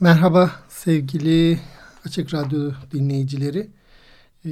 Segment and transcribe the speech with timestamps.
[0.00, 1.60] Merhaba sevgili
[2.04, 3.70] Açık Radyo dinleyicileri.
[4.44, 4.50] Ee,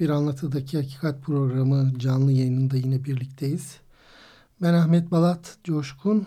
[0.00, 3.76] bir Anlatıdaki Hakikat programı canlı yayınında yine birlikteyiz.
[4.62, 6.26] Ben Ahmet Balat Coşkun.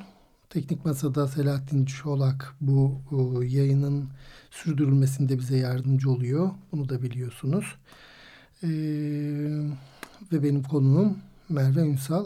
[0.50, 4.10] Teknik Masa'da Selahattin Çolak bu, bu yayının
[4.52, 6.50] sürdürülmesinde bize yardımcı oluyor.
[6.72, 7.76] Bunu da biliyorsunuz.
[8.64, 8.68] Ee,
[10.32, 11.18] ve benim konuğum
[11.50, 12.26] Merve Ünsal,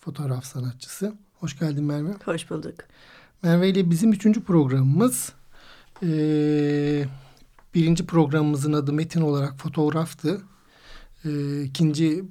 [0.00, 1.14] fotoğraf sanatçısı.
[1.34, 2.12] Hoş geldin Merve.
[2.24, 2.74] Hoş bulduk.
[3.46, 5.32] Merve ile bizim üçüncü programımız.
[6.02, 7.04] Ee,
[7.74, 10.40] birinci programımızın adı metin olarak fotoğraftı.
[11.24, 12.24] Ee, ikinci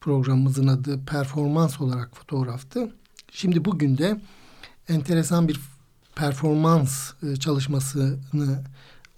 [0.00, 2.90] programımızın adı performans olarak fotoğraftı.
[3.30, 4.20] Şimdi bugün de
[4.88, 5.60] enteresan bir
[6.14, 8.64] performans e, çalışmasını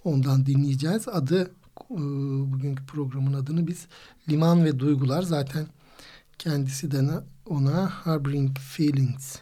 [0.03, 1.07] ondan dinleyeceğiz.
[1.07, 1.51] Adı
[1.91, 1.97] e,
[2.51, 3.87] bugünkü programın adını biz
[4.29, 5.67] Liman ve Duygular zaten
[6.39, 7.01] kendisi de
[7.45, 9.35] ona Harboring Feelings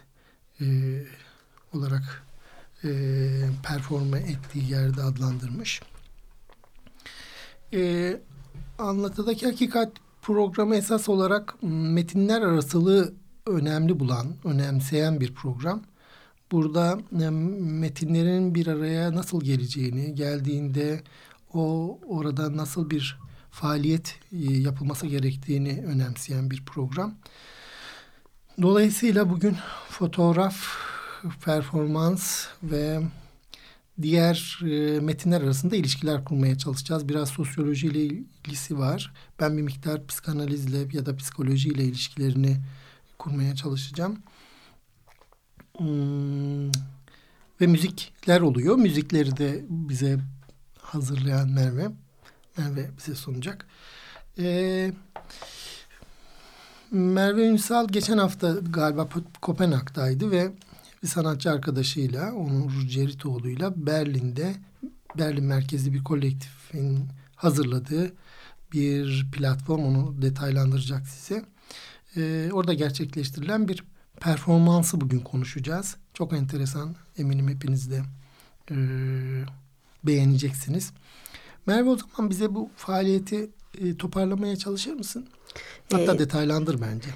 [0.60, 0.66] e,
[1.74, 2.22] olarak
[2.84, 2.88] e,
[3.62, 5.82] performe ettiği yerde adlandırmış.
[7.72, 8.20] E,
[8.78, 13.14] Anlatıdaki Hakikat programı esas olarak metinler arasılığı
[13.46, 15.82] önemli bulan, önemseyen bir program.
[16.52, 21.02] Burada e, metinlerin bir araya nasıl geleceğini, geldiğinde
[21.54, 23.18] o orada nasıl bir
[23.50, 27.14] faaliyet e, yapılması gerektiğini önemseyen bir program.
[28.62, 29.56] Dolayısıyla bugün
[29.88, 30.56] fotoğraf
[31.44, 33.00] performans ve
[34.02, 37.08] diğer e, metinler arasında ilişkiler kurmaya çalışacağız.
[37.08, 39.12] Biraz sosyolojiyle ilgisi var.
[39.40, 42.56] Ben bir miktar psikanalizle ya da psikolojiyle ilişkilerini
[43.18, 44.18] kurmaya çalışacağım.
[45.78, 46.68] Hmm,
[47.60, 48.76] ve müzikler oluyor.
[48.76, 50.18] Müzikleri de bize
[50.80, 51.88] hazırlayan Merve.
[52.56, 53.66] Merve bize sunacak.
[54.38, 54.92] Ee,
[56.90, 59.08] Merve Ünsal geçen hafta galiba
[59.40, 60.52] Kopenhag'daydı ve
[61.02, 64.54] bir sanatçı arkadaşıyla, Onur Ceritoğlu'yla Berlin'de,
[65.18, 68.12] Berlin merkezli bir kolektifin hazırladığı
[68.72, 69.84] bir platform.
[69.84, 71.44] Onu detaylandıracak size.
[72.16, 73.84] Ee, orada gerçekleştirilen bir
[74.20, 75.96] performansı bugün konuşacağız.
[76.14, 76.96] Çok enteresan.
[77.18, 78.02] Eminim hepiniz de
[78.70, 78.76] e,
[80.04, 80.92] beğeneceksiniz.
[81.66, 85.26] Merve o zaman bize bu faaliyeti e, toparlamaya çalışır mısın?
[85.92, 87.10] Hatta ee, detaylandır bence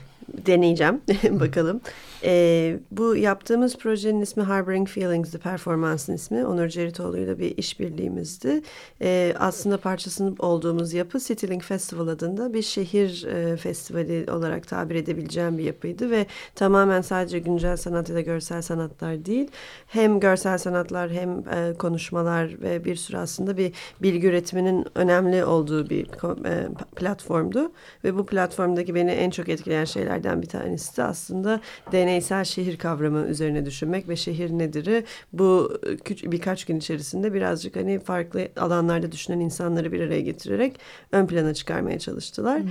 [0.47, 1.01] deneyeceğim
[1.41, 1.81] bakalım.
[2.25, 6.47] E, bu yaptığımız projenin ismi Harboring Feelings, The Performance'ın ismi.
[6.47, 8.63] Onur Ceritoğlu'yla bir işbirliğimizdi.
[9.03, 15.59] E, aslında parçasının olduğumuz yapı Citylink Festival adında bir şehir e, festivali olarak tabir edebileceğim
[15.59, 19.49] bir yapıydı ve tamamen sadece güncel sanat ya da görsel sanatlar değil,
[19.87, 23.73] hem görsel sanatlar hem e, konuşmalar ve bir sürü aslında bir
[24.03, 26.07] bilgi üretiminin önemli olduğu bir
[26.47, 27.73] e, platformdu
[28.05, 31.61] ve bu platformdaki beni en çok etkileyen şeylerden bir tanesi de aslında
[31.93, 35.81] deneysel şehir kavramı üzerine düşünmek ve şehir nedir'i bu
[36.23, 40.81] birkaç gün içerisinde birazcık hani farklı alanlarda düşünen insanları bir araya getirerek
[41.13, 42.61] ön plana çıkarmaya çalıştılar.
[42.61, 42.71] Hmm.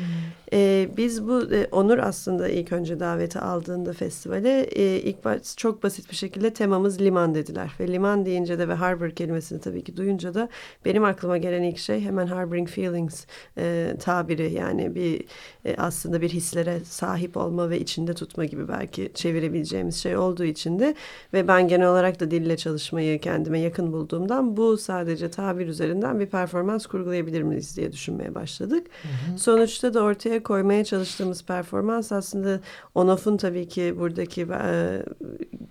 [0.53, 5.84] Ee, biz bu e, Onur aslında ilk önce daveti aldığında festivale e, ilk baş, çok
[5.84, 9.97] basit bir şekilde temamız liman dediler ve liman deyince de ve harbor kelimesini tabii ki
[9.97, 10.50] duyunca da
[10.85, 13.25] benim aklıma gelen ilk şey hemen harboring feelings
[13.58, 15.23] e, tabiri yani bir
[15.66, 20.80] e, aslında bir hislere sahip olma ve içinde tutma gibi belki çevirebileceğimiz şey olduğu için
[20.80, 20.96] de
[21.34, 26.25] ve ben genel olarak da dille çalışmayı kendime yakın bulduğumdan bu sadece tabir üzerinden bir
[26.25, 28.88] performans kurgulayabilir miyiz diye düşünmeye başladık.
[29.02, 29.40] Hı hı.
[29.40, 32.59] Sonuçta da ortaya koymaya çalıştığımız performans aslında
[32.96, 35.03] Onof'un tabii ki buradaki e,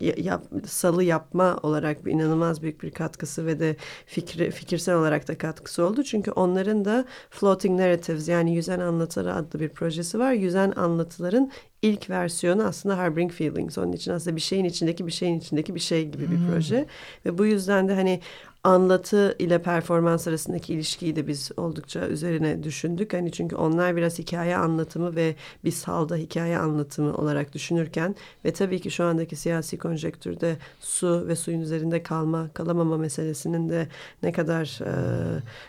[0.00, 3.76] yap, salı yapma olarak bir inanılmaz büyük bir katkısı ve de
[4.06, 6.02] fikri, fikirsel olarak da katkısı oldu.
[6.02, 10.32] Çünkü onların da Floating Narratives yani Yüzen Anlatıları adlı bir projesi var.
[10.32, 11.49] Yüzen anlatıların
[11.82, 13.78] ilk versiyonu aslında Harboring Feelings.
[13.78, 16.50] Onun için aslında bir şeyin içindeki bir şeyin içindeki bir şey gibi bir hmm.
[16.50, 16.86] proje.
[17.26, 18.20] Ve bu yüzden de hani
[18.64, 23.12] anlatı ile performans arasındaki ilişkiyi de biz oldukça üzerine düşündük.
[23.12, 25.34] Hani çünkü onlar biraz hikaye anlatımı ve
[25.64, 28.14] bir salda hikaye anlatımı olarak düşünürken
[28.44, 33.88] ve tabii ki şu andaki siyasi konjektürde su ve suyun üzerinde kalma, kalamama meselesinin de
[34.22, 34.92] ne kadar e,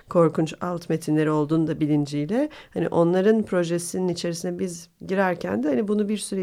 [0.10, 6.10] korkunç alt metinleri olduğunu da bilinciyle hani onların projesinin içerisine biz girerken de hani bunu
[6.10, 6.42] bir süre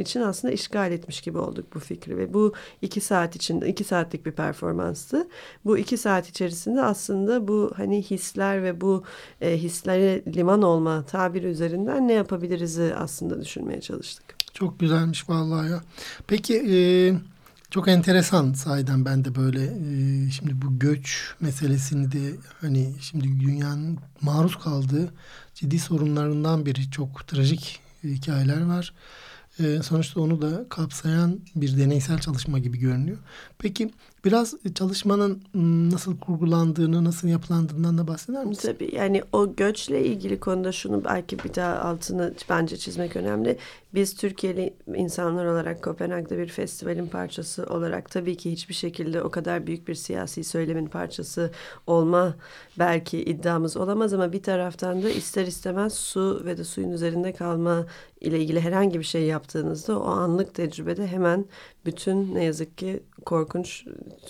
[0.00, 2.52] için aslında işgal etmiş gibi olduk bu fikri ve bu
[2.82, 5.28] iki saat içinde iki saatlik bir performanstı.
[5.64, 9.04] Bu iki saat içerisinde aslında bu hani hisler ve bu
[9.40, 14.24] e, hislere liman olma tabiri üzerinden ne yapabiliriz aslında düşünmeye çalıştık.
[14.54, 15.80] Çok güzelmiş vallahi ya.
[16.26, 16.78] Peki e,
[17.70, 23.98] çok enteresan sahiden ben de böyle e, şimdi bu göç meselesini de hani şimdi dünyanın
[24.20, 25.12] maruz kaldığı
[25.54, 28.92] ciddi sorunlarından biri çok trajik hikayeler var.
[29.60, 33.18] E, sonuçta onu da kapsayan bir deneysel çalışma gibi görünüyor.
[33.58, 33.90] Peki
[34.24, 35.42] biraz çalışmanın
[35.92, 38.72] nasıl kurgulandığını, nasıl yapılandığından da bahseder misin?
[38.72, 43.58] Tabii yani o göçle ilgili konuda şunu belki bir daha altını bence çizmek önemli.
[43.94, 49.66] Biz Türkiye'li insanlar olarak Kopenhag'da bir festivalin parçası olarak tabii ki hiçbir şekilde o kadar
[49.66, 51.50] büyük bir siyasi söylemin parçası
[51.86, 52.34] olma
[52.78, 57.86] belki iddiamız olamaz ama bir taraftan da ister istemez su ve de suyun üzerinde kalma
[58.20, 61.44] ile ilgili herhangi bir şey yaptığınızda o anlık tecrübede hemen
[61.86, 63.86] bütün ne yazık ki korkunç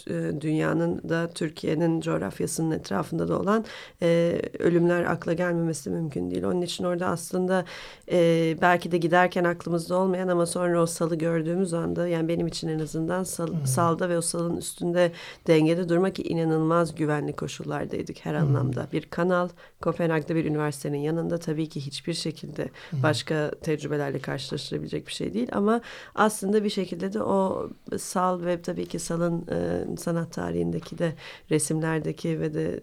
[0.06, 3.64] e, dünyanın da Türkiye'nin coğrafyasının etrafında da olan
[4.02, 6.42] e, ölümler akla gelmemesi mümkün değil.
[6.44, 7.64] Onun için orada aslında
[8.12, 12.68] e, belki de giderken aklımızda olmayan ama sonra o salı gördüğümüz anda yani benim için
[12.68, 13.66] en azından sal, hmm.
[13.66, 15.12] salda ve o salın üstünde
[15.46, 18.48] dengede durmak inanılmaz güvenli koşullardaydık her hmm.
[18.48, 18.88] anlamda.
[18.92, 19.48] Bir kanal
[19.82, 23.02] Kopenhag'da bir üniversitenin yanında tabii ki hiçbir şekilde hmm.
[23.02, 25.80] başka tecrübelerle karşılaştırabilecek bir şey değil ama
[26.14, 31.12] aslında bir şekilde de o sal ve tabii ki salın e, sanat tarihindeki de
[31.50, 32.80] resimlerdeki ve de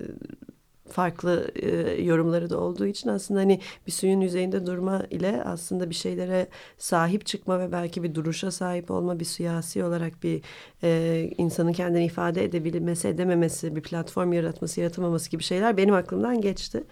[0.89, 5.95] farklı e, yorumları da olduğu için aslında hani bir suyun yüzeyinde durma ile aslında bir
[5.95, 6.47] şeylere
[6.77, 10.42] sahip çıkma ve belki bir duruşa sahip olma bir siyasi olarak bir
[10.83, 16.83] e, insanın kendini ifade edebilmesi edememesi bir platform yaratması yaratamaması gibi şeyler benim aklımdan geçti.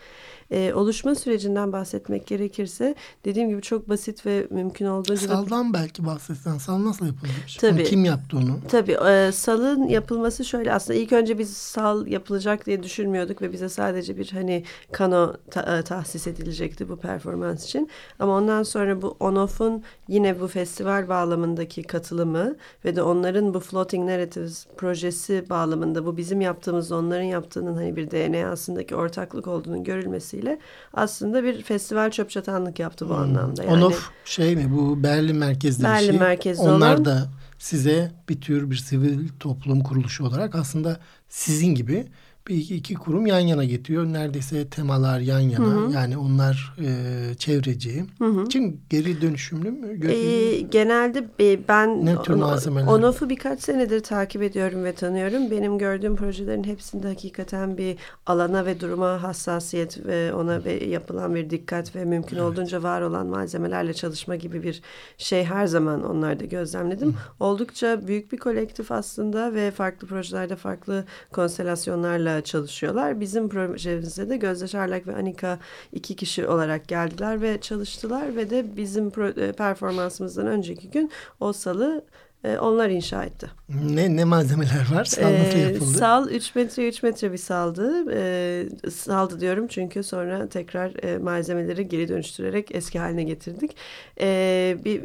[0.53, 2.95] E, oluşma sürecinden bahsetmek gerekirse
[3.25, 5.27] dediğim gibi çok basit ve mümkün olduğu gibi.
[5.27, 6.57] Saldan belki bahsetsen.
[6.57, 7.55] Sal nasıl yapılmış?
[7.55, 7.79] Tabii.
[7.79, 8.59] Yani kim yaptı onu?
[8.69, 8.97] Tabii.
[9.07, 14.17] E, salın yapılması şöyle aslında ilk önce biz sal yapılacak diye düşünmüyorduk ve bize sadece
[14.17, 17.89] bir hani kano ta, e, tahsis edilecekti bu performans için.
[18.19, 22.55] Ama ondan sonra bu on-off'un yine bu festival bağlamındaki katılımı
[22.85, 28.11] ve de onların bu Floating Narratives projesi bağlamında bu bizim yaptığımız onların yaptığının hani bir
[28.11, 30.59] DNA'sındaki ortaklık olduğunu görülmesiyle vesilesiyle
[30.93, 33.23] aslında bir festival çöpçatanlık yaptı bu hmm.
[33.23, 33.63] anlamda.
[33.63, 36.19] Yani, Onof şey mi bu Berlin merkezli Berlin bir şey.
[36.19, 37.27] merkezli Onlar olan, da
[37.59, 40.99] size bir tür bir sivil toplum kuruluşu olarak aslında
[41.29, 42.07] sizin gibi
[42.47, 44.05] bir iki, kurum yan yana getiriyor.
[44.05, 45.65] Neredeyse temalar yan yana.
[45.65, 45.91] Hı hı.
[45.93, 48.05] Yani onlar e, çevreci.
[48.17, 48.43] Hı hı.
[48.43, 50.11] Için geri dönüşümlü mü?
[50.11, 51.27] E, genelde
[51.67, 52.87] ben ne tür malzemeler?
[52.87, 55.51] Onof'u birkaç senedir takip ediyorum ve tanıyorum.
[55.51, 61.49] Benim gördüğüm projelerin hepsinde hakikaten bir alana ve duruma hassasiyet ve ona ve yapılan bir
[61.49, 62.45] dikkat ve mümkün evet.
[62.45, 64.81] olduğunca var olan malzemelerle çalışma gibi bir
[65.17, 67.09] şey her zaman onlarda gözlemledim.
[67.09, 67.15] Hı.
[67.39, 73.19] Oldukça büyük bir kolektif aslında ve farklı projelerde farklı konstelasyonlarla çalışıyorlar.
[73.19, 75.59] Bizim projemizde de Gözde Şarlak ve Anika
[75.91, 82.03] iki kişi olarak geldiler ve çalıştılar ve de bizim e, performansımızdan önceki gün o salı
[82.43, 83.47] e, onlar inşa etti.
[83.83, 85.05] Ne ne malzemeler var?
[85.05, 85.97] Sal nasıl yapıldı?
[85.97, 88.11] Sal 3 metre 3 metre bir saldı.
[88.13, 93.75] E, saldı diyorum çünkü sonra tekrar e, malzemeleri geri dönüştürerek eski haline getirdik.
[94.19, 95.03] E, bir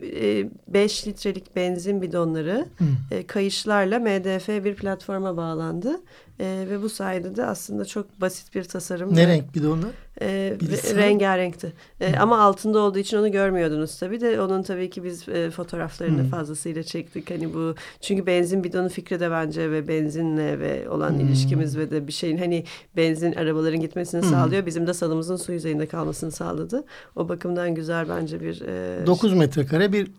[0.69, 2.67] 5 e, litrelik benzin bidonları
[3.11, 6.01] e, kayışlarla MDF bir platforma bağlandı.
[6.41, 9.17] E, ve bu sayede de aslında çok basit bir tasarım.
[9.17, 9.91] Ne renk bir de onlar?
[10.21, 10.57] E,
[10.97, 11.73] rengarenkti.
[12.01, 16.23] E, ama altında olduğu için onu görmüyordunuz tabii de onun tabii ki biz e, fotoğraflarını
[16.23, 16.29] hmm.
[16.29, 17.31] fazlasıyla çektik.
[17.31, 21.21] Hani bu çünkü benzin bidonu fikri de bence ve benzinle ve olan hmm.
[21.21, 22.65] ilişkimiz ve de bir şeyin hani
[22.97, 24.31] benzin arabaların gitmesini hmm.
[24.31, 24.67] sağlıyor.
[24.67, 26.85] Bizim de salımızın su yüzeyinde kalmasını sağladı.
[27.17, 28.61] O bakımdan güzel bence bir...
[29.03, 30.11] E, 9 metrekare bir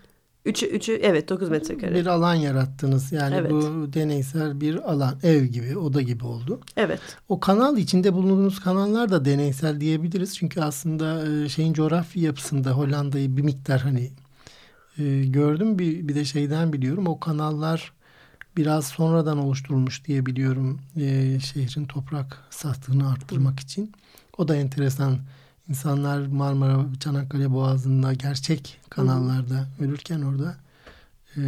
[0.46, 1.96] Üçü, üçü evet 9 metrekare.
[1.96, 3.12] Bir alan yarattınız.
[3.12, 3.52] Yani evet.
[3.52, 5.16] bu deneysel bir alan.
[5.24, 6.60] Ev gibi, oda gibi oldu.
[6.78, 7.00] Evet.
[7.30, 10.38] O kanal içinde bulunduğunuz kanallar da deneysel diyebiliriz.
[10.38, 14.12] Çünkü aslında e, şeyin coğrafi yapısında Hollanda'yı bir miktar hani
[14.98, 15.80] e, gördüm.
[15.80, 17.08] Bir, bir de şeyden biliyorum.
[17.08, 17.94] O kanallar
[18.58, 20.82] biraz sonradan oluşturulmuş diye biliyorum.
[20.98, 23.92] E, şehrin toprak sahtığını arttırmak için.
[24.38, 25.18] O da enteresan
[25.70, 30.58] insanlar Marmara, Çanakkale Boğazı'nda gerçek kanallarda ölürken orada
[31.38, 31.42] e,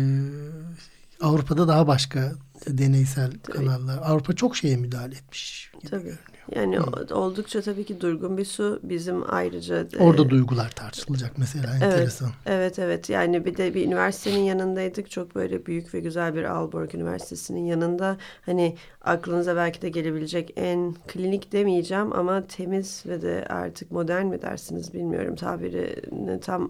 [1.22, 2.32] Avrupa'da daha başka
[2.68, 3.58] deneysel tabii.
[3.58, 3.98] kanallar.
[3.98, 6.04] Avrupa çok şeye müdahale etmiş gibi tabii.
[6.04, 6.41] görünüyor.
[6.56, 7.16] Yani Hı.
[7.16, 8.80] oldukça tabii ki durgun bir su.
[8.84, 9.88] Bizim ayrıca...
[10.00, 12.30] Orada e, duygular tartışılacak mesela evet, enteresan.
[12.46, 15.12] Evet evet yani bir de bir üniversitenin yanındaydık.
[15.12, 18.18] Çok böyle büyük ve güzel bir Aalborg Üniversitesi'nin yanında.
[18.46, 24.42] Hani aklınıza belki de gelebilecek en klinik demeyeceğim ama temiz ve de artık modern mi
[24.42, 26.70] dersiniz bilmiyorum tabirini tam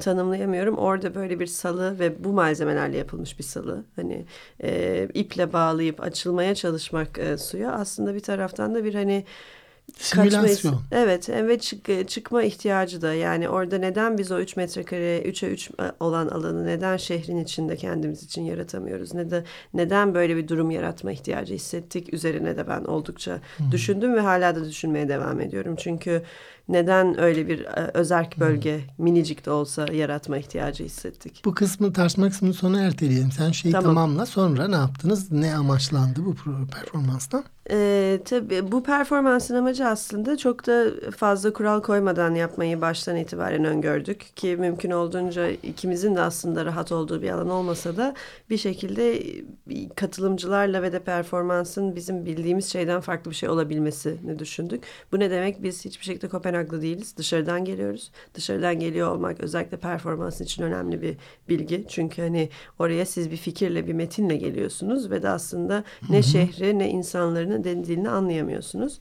[0.00, 0.78] tanımlayamıyorum.
[0.78, 3.84] Orada böyle bir salı ve bu malzemelerle yapılmış bir salı.
[3.96, 4.24] Hani
[4.62, 9.24] e, iple bağlayıp açılmaya çalışmak e, suya aslında bir taraftan da bir hani
[9.96, 10.80] Simülasyon.
[10.92, 15.70] Evet ve çık, çıkma ihtiyacı da yani orada neden biz o 3 metrekare 3'e 3
[16.00, 19.14] olan alanı neden şehrin içinde kendimiz için yaratamıyoruz?
[19.14, 22.14] Neden, neden böyle bir durum yaratma ihtiyacı hissettik?
[22.14, 23.72] Üzerine de ben oldukça hmm.
[23.72, 25.76] düşündüm ve hala da düşünmeye devam ediyorum.
[25.76, 26.22] Çünkü
[26.68, 29.04] neden öyle bir e, özerk bölge hmm.
[29.04, 31.42] minicik de olsa yaratma ihtiyacı hissettik?
[31.44, 33.32] Bu kısmı tartışma kısmını sona erteleyelim.
[33.32, 33.94] Sen şeyi tamam.
[33.94, 35.32] tamamla sonra ne yaptınız?
[35.32, 36.34] Ne amaçlandı bu
[36.66, 37.44] performanstan?
[37.70, 44.36] Ee, tabii bu performansın amacı aslında çok da fazla kural koymadan yapmayı baştan itibaren öngördük
[44.36, 48.14] ki mümkün olduğunca ikimizin de aslında rahat olduğu bir alan olmasa da
[48.50, 49.22] bir şekilde
[49.96, 54.82] katılımcılarla ve de performansın bizim bildiğimiz şeyden farklı bir şey olabilmesini düşündük.
[55.12, 55.62] Bu ne demek?
[55.62, 57.16] Biz hiçbir şekilde Kopenhaglı değiliz.
[57.16, 58.10] Dışarıdan geliyoruz.
[58.34, 61.16] Dışarıdan geliyor olmak özellikle performans için önemli bir
[61.48, 61.84] bilgi.
[61.88, 62.48] Çünkü hani
[62.78, 68.08] oraya siz bir fikirle, bir metinle geliyorsunuz ve de aslında ne şehri ne insanların denildiğini
[68.08, 68.98] anlayamıyorsunuz.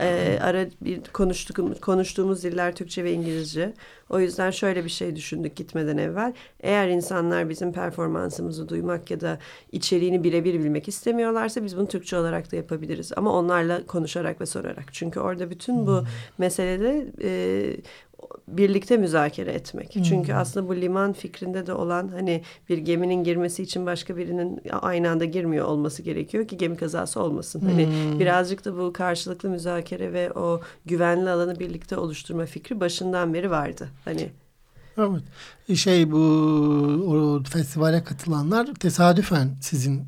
[0.00, 3.74] Ee, ara bir konuştuk, konuştuğumuz diller Türkçe ve İngilizce.
[4.10, 6.32] O yüzden şöyle bir şey düşündük gitmeden evvel.
[6.60, 9.38] Eğer insanlar bizim performansımızı duymak ya da
[9.72, 13.12] içeriğini birebir bilmek istemiyorlarsa biz bunu Türkçe olarak da yapabiliriz.
[13.16, 14.84] Ama onlarla konuşarak ve sorarak.
[14.92, 16.06] Çünkü orada bütün bu hmm.
[16.38, 17.30] meselede e,
[18.48, 19.94] birlikte müzakere etmek.
[19.94, 20.02] Hmm.
[20.02, 25.10] Çünkü aslında bu liman fikrinde de olan hani bir geminin girmesi için başka birinin aynı
[25.10, 27.60] anda girmiyor olması gerekiyor ki gemi kazası olmasın.
[27.60, 27.92] Hani hmm.
[27.92, 33.50] Hani birazcık da bu karşılıklı müzakere ve o güvenli alanı birlikte oluşturma fikri başından beri
[33.50, 33.88] vardı.
[34.04, 34.28] Hani
[34.98, 35.22] Evet.
[35.78, 36.18] Şey bu
[37.08, 40.02] o festivale katılanlar tesadüfen sizin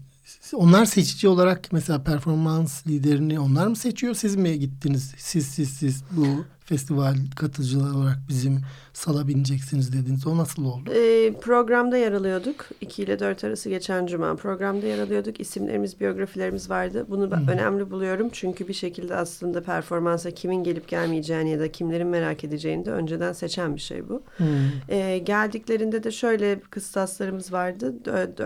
[0.55, 4.14] onlar seçici olarak mesela performans liderini onlar mı seçiyor?
[4.14, 5.14] Siz mi gittiniz?
[5.19, 8.60] Siz siz siz bu festival katılımcıları olarak bizim
[8.92, 10.26] sala bineceksiniz dediniz.
[10.26, 10.92] O nasıl oldu?
[10.92, 12.66] E, programda yer alıyorduk.
[12.80, 15.40] 2 ile 4 arası geçen cuma programda yer alıyorduk.
[15.40, 17.06] İsimlerimiz, biyografilerimiz vardı.
[17.09, 17.49] Bunu ben hmm.
[17.49, 18.28] önemli buluyorum.
[18.32, 23.32] Çünkü bir şekilde aslında performansa kimin gelip gelmeyeceğini ya da kimlerin merak edeceğini de önceden
[23.32, 24.23] seçen bir şey bu.
[24.37, 24.47] Hmm.
[24.88, 27.94] E, geldiklerinde de şöyle kıstaslarımız vardı.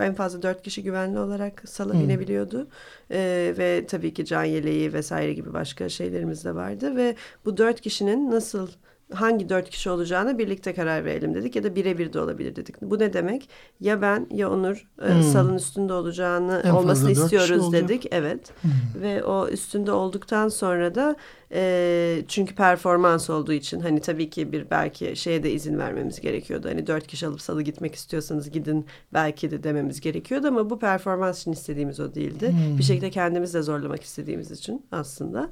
[0.00, 2.02] En fazla 4 kişi güvenli olarak sala hmm.
[2.02, 2.66] binebiliyordu.
[3.10, 6.96] E, ve tabii ki can yeleği vesaire gibi başka şeylerimiz de vardı.
[6.96, 8.68] Ve bu 4 kişinin nasıl
[9.14, 12.83] hangi dört kişi olacağını birlikte karar verelim dedik ya da birebir de olabilir dedik.
[12.83, 13.49] Bu ne demek?
[13.80, 15.23] Ya ben ya Onur e, hmm.
[15.23, 18.06] salın üstünde olacağını en olmasını istiyoruz dedik.
[18.11, 18.52] Evet.
[18.62, 19.02] Hmm.
[19.02, 21.16] Ve o üstünde olduktan sonra da
[21.52, 26.68] e, çünkü performans olduğu için hani tabii ki bir belki şeye de izin vermemiz gerekiyordu.
[26.68, 31.40] Hani dört kişi alıp salı gitmek istiyorsanız gidin belki de dememiz gerekiyordu ama bu performans
[31.40, 32.48] için istediğimiz o değildi.
[32.48, 32.78] Hmm.
[32.78, 35.50] Bir şekilde kendimiz de zorlamak istediğimiz için aslında.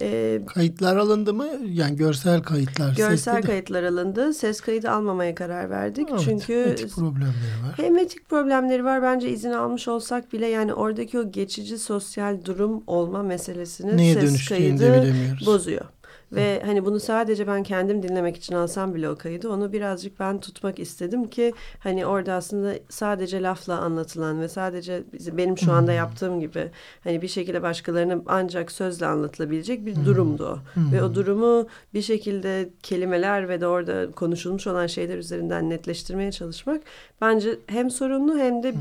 [0.00, 1.46] E, kayıtlar alındı mı?
[1.64, 2.96] Yani görsel kayıtlar.
[2.96, 3.88] Görsel kayıtlar de.
[3.88, 4.34] alındı.
[4.34, 6.08] Ses kaydı almamaya karar verdik.
[6.10, 7.74] Evet, Çünkü etik problemleri var.
[7.76, 9.02] Hem etik problemleri var.
[9.02, 14.48] Bence izin almış olsak bile yani oradaki o geçici sosyal durum olma meselesini Neye ses
[14.48, 15.14] kaydı
[15.46, 15.84] bozuyor.
[16.32, 20.40] Ve hani bunu sadece ben kendim dinlemek için alsam bile o kaydı onu birazcık ben
[20.40, 26.40] tutmak istedim ki hani orada aslında sadece lafla anlatılan ve sadece benim şu anda yaptığım
[26.40, 26.70] gibi
[27.04, 30.58] hani bir şekilde başkalarına ancak sözle anlatılabilecek bir durumdu o.
[30.92, 36.82] Ve o durumu bir şekilde kelimeler ve de orada konuşulmuş olan şeyler üzerinden netleştirmeye çalışmak
[37.20, 38.74] bence hem sorunlu hem de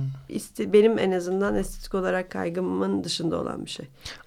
[0.60, 3.86] benim en azından estetik olarak kaygımın dışında olan bir şey.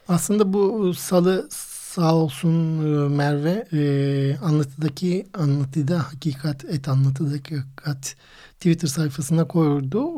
[0.08, 1.48] Aslında bu salı
[1.96, 8.16] Sağ olsun e, Merve e, anlatıdaki anlatıda hakikat et anlatıdaki hakikat
[8.54, 10.10] Twitter sayfasına koydu.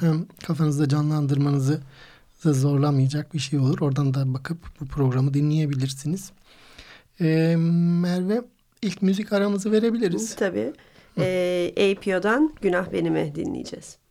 [0.00, 1.80] Hem kafanızda canlandırmanızı
[2.44, 3.80] zorlamayacak bir şey olur.
[3.80, 6.32] Oradan da bakıp bu programı dinleyebilirsiniz.
[7.20, 7.56] E,
[8.00, 8.42] Merve
[8.82, 10.36] ilk müzik aramızı verebiliriz.
[10.36, 10.72] Tabii.
[11.18, 14.03] E, APO'dan Günah Benim'i dinleyeceğiz.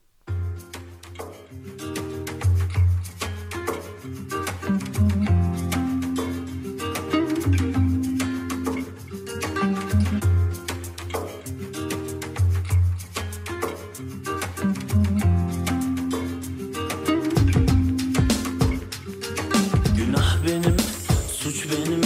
[21.44, 22.02] suç benim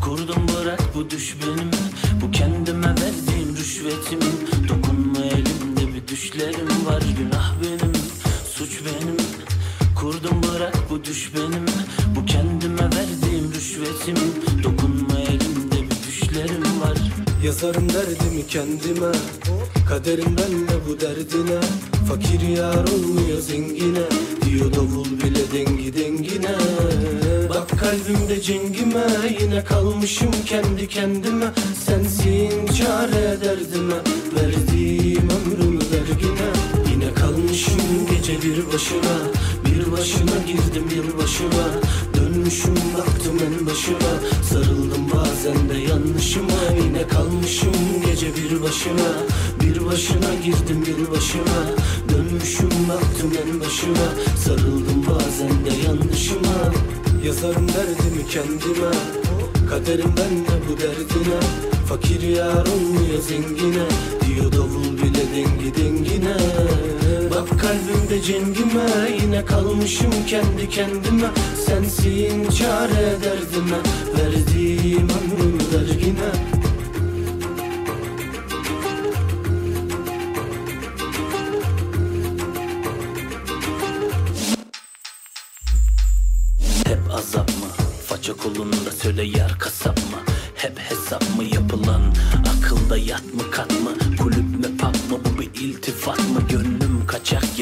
[0.00, 1.70] Kurdum bırak bu düş benim.
[2.22, 4.20] Bu kendime verdiğim rüşvetim
[4.68, 7.92] Dokunma elimde bir düşlerim var Günah benim,
[8.54, 9.16] suç benim
[9.96, 11.66] Kurdum bırak bu düş benim.
[12.16, 14.16] Bu kendime verdiğim rüşvetim
[14.62, 16.98] Dokunma elimde bir düşlerim var.
[17.44, 19.12] Yazarım derdimi kendime
[19.88, 21.60] Kaderim benle bu derdine.
[22.08, 24.08] Fakir yar olmuyor zengine
[24.44, 26.54] Diyor davul bile dengi dengine.
[27.64, 29.06] Bak kalbimde cengime
[29.40, 31.46] Yine kalmışım kendi kendime.
[31.86, 33.94] Sensin çare derdime
[34.36, 36.50] Verdiğim ömrümü vergine.
[36.90, 37.80] Yine kalmışım
[38.10, 39.16] gece bir başına
[39.64, 41.66] Bir başına girdim yılbaşına.
[42.16, 44.14] Dönmüşüm baktım en başıma
[44.50, 46.60] Sarıldım bazen de yanlışıma.
[46.84, 47.72] Yine kalmışım
[48.06, 49.10] gece bir başına
[49.60, 51.58] Bir başına girdim yılbaşına.
[52.08, 54.08] Dönmüşüm baktım en başıma
[54.44, 56.74] Sarıldım bazen de yanlışıma
[57.24, 58.90] Yazarım derdimi kendime
[59.70, 61.40] Kaderimden ne bu derdine.
[61.88, 63.86] Fakir yar olmuyor zengine?
[64.26, 66.36] Diyor davul bile dengi dengine.
[67.30, 68.86] Bak kalbimde cengime
[69.22, 71.28] Yine kalmışım kendi kendime.
[71.66, 73.78] Sensin çare derdime
[74.18, 76.53] Verdiğim ömrümü vergine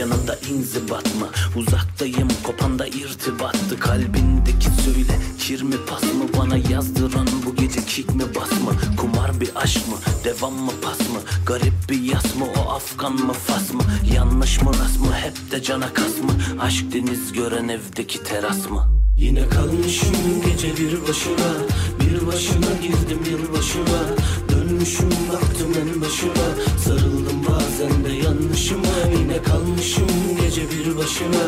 [0.02, 1.28] kaçak yanında inzibat mı?
[1.56, 6.24] Uzaktayım kopanda irtibattı Kalbindeki söyle kir mi pas mı?
[6.38, 8.96] Bana yazdıran bu gece kick mi bas mı?
[8.96, 9.96] Kumar bir aşk mı?
[10.24, 11.20] Devam mı pas mı?
[11.46, 12.46] Garip bir yas mı?
[12.56, 13.82] O Afgan mı fas mı?
[14.14, 15.12] Yanlış mı ras mı?
[15.14, 16.60] Hep de cana kas mı?
[16.60, 19.02] Aşk deniz gören evdeki teras mı?
[19.16, 21.52] Yine kalmışım gece bir başına
[22.00, 24.02] Bir başına girdim yılbaşına
[24.48, 28.88] Dönmüşüm baktım en başıma Sarıldım bazen de yanlışıma
[29.32, 30.06] Yine kalmışım
[30.40, 31.44] gece bir başına.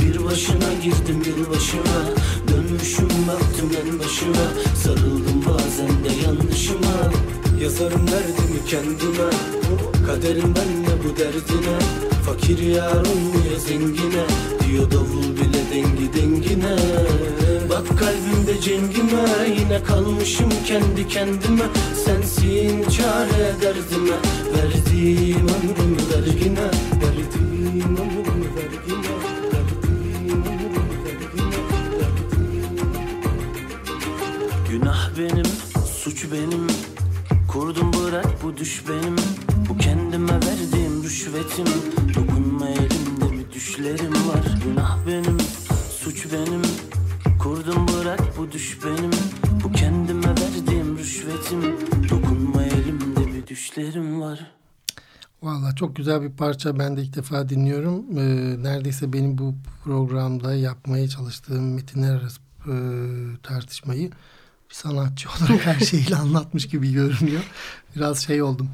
[0.00, 1.98] Bir başına girdim yılbaşına
[2.48, 4.46] Dönmüşüm baktım en başıma
[4.82, 7.12] Sarıldım bazen de yanlışıma.
[7.62, 9.30] Yazarım derdimi kendime.
[10.06, 11.78] Kaderimden ne bu derdine.
[12.26, 14.24] Fakir yar olmuyor zengine.
[14.66, 16.76] Diyor davul bile dengi dengine.
[17.70, 19.24] Bak kalbimde cengime.
[19.58, 21.64] Yine kalmışım kendi kendime.
[22.04, 24.16] Sensin çare derdime.
[24.54, 26.70] Verdiğim ömrümü vergine
[38.56, 39.16] düş benim
[39.68, 41.66] Bu kendime verdiğim rüşvetim.
[42.14, 44.58] Dokunma elimde bir düşlerim var.
[44.64, 45.38] Günah benim,
[46.00, 46.62] suç benim.
[47.38, 49.10] Kurdum bırak bu düş benim.
[49.64, 51.62] Bu kendime verdiğim rüşvetim.
[52.10, 54.50] Dokunma elimde bir düşlerim var.
[55.42, 56.78] Valla çok güzel bir parça.
[56.78, 58.18] Ben de ilk defa dinliyorum.
[58.18, 62.74] Ee, neredeyse benim bu programda yapmaya çalıştığım metinler arası e,
[63.42, 64.10] tartışmayı
[64.70, 67.42] bir sanatçı olarak her şeyiyle anlatmış gibi görünüyor.
[67.96, 68.68] Biraz şey oldum.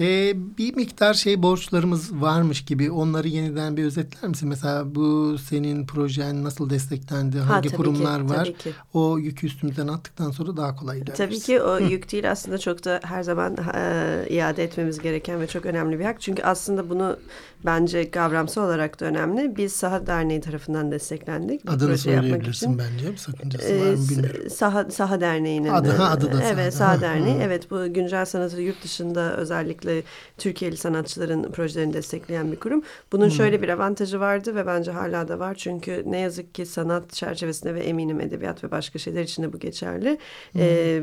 [0.00, 4.48] Ee, bir miktar şey borçlarımız varmış gibi onları yeniden bir özetler misin?
[4.48, 7.38] Mesela bu senin projen nasıl desteklendi?
[7.38, 8.44] Ha, Hangi kurumlar ki, var?
[8.44, 8.72] ki.
[8.94, 11.18] O yükü üstümüzden attıktan sonra daha kolay ilerleriz.
[11.18, 15.46] Tabii ki o yük değil aslında çok da her zaman e, iade etmemiz gereken ve
[15.46, 16.20] çok önemli bir hak.
[16.20, 17.16] Çünkü aslında bunu
[17.64, 19.56] bence kavramsal olarak da önemli.
[19.56, 21.70] Biz Saha Derneği tarafından desteklendik.
[21.70, 23.16] Adını söyleyebilirsin bence.
[23.16, 24.50] Sakıncası Ee, var mı bilmiyorum.
[24.50, 26.48] Saha, Saha Derneği'nin Adı, ha, adı da Saha.
[26.48, 27.36] Evet Ha, Saha Derneği.
[27.36, 27.42] ha.
[27.42, 28.24] Evet bu güncel
[28.58, 30.02] sanatı yurt dışında özellikle
[30.38, 32.82] Türkiye'li sanatçıların projelerini destekleyen bir kurum.
[33.12, 35.54] Bunun şöyle bir avantajı vardı ve bence hala da var.
[35.54, 39.58] Çünkü ne yazık ki sanat çerçevesinde ve eminim edebiyat ve başka şeyler için de bu
[39.58, 40.18] geçerli.
[40.56, 41.02] Ee,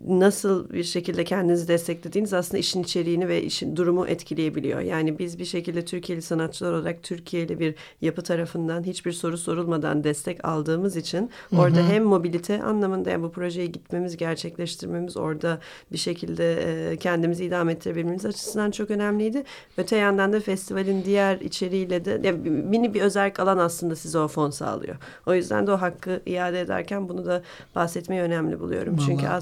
[0.00, 4.80] nasıl bir şekilde kendinizi desteklediğiniz aslında işin içeriğini ve işin durumu etkileyebiliyor.
[4.80, 10.44] Yani biz bir şekilde Türkiye'li sanatçılar olarak Türkiye'li bir yapı tarafından hiçbir soru sorulmadan destek
[10.44, 15.58] aldığımız için orada hem mobilite anlamında yani bu projeye gitmemiz, gerçekleştirmemiz, orada
[15.92, 19.44] bir şekilde e, kendimizi idame ettirebilmemiz açısından çok önemliydi.
[19.76, 24.28] Öte yandan da festivalin diğer içeriğiyle de yani mini bir özellik alan aslında size o
[24.28, 24.96] fon sağlıyor.
[25.26, 27.42] O yüzden de o hakkı iade ederken bunu da
[27.74, 28.96] bahsetmeyi önemli buluyorum.
[28.96, 29.34] Çünkü Vallahi.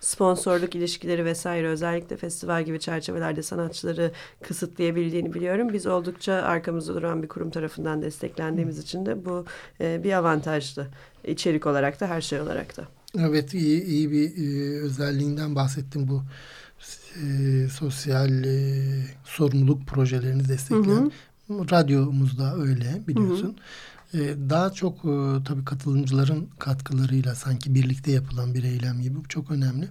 [0.00, 4.12] Sponsorluk ilişkileri vesaire özellikle festival gibi çerçevelerde sanatçıları
[4.42, 5.72] kısıtlayabildiğini biliyorum.
[5.72, 9.44] Biz oldukça arkamızda duran bir kurum tarafından desteklendiğimiz için de bu
[9.80, 10.86] e, bir avantajlı.
[11.24, 12.84] içerik olarak da her şey olarak da.
[13.18, 16.22] Evet iyi, iyi bir e, özelliğinden bahsettim bu
[17.22, 18.84] e, sosyal e,
[19.24, 21.12] sorumluluk projelerini destekleyen.
[21.50, 23.56] Radyomuzda öyle biliyorsun.
[23.58, 23.60] E,
[24.50, 29.88] daha çok e, tabii katılımcıların katkılarıyla sanki birlikte yapılan bir eylem gibi bu çok önemli.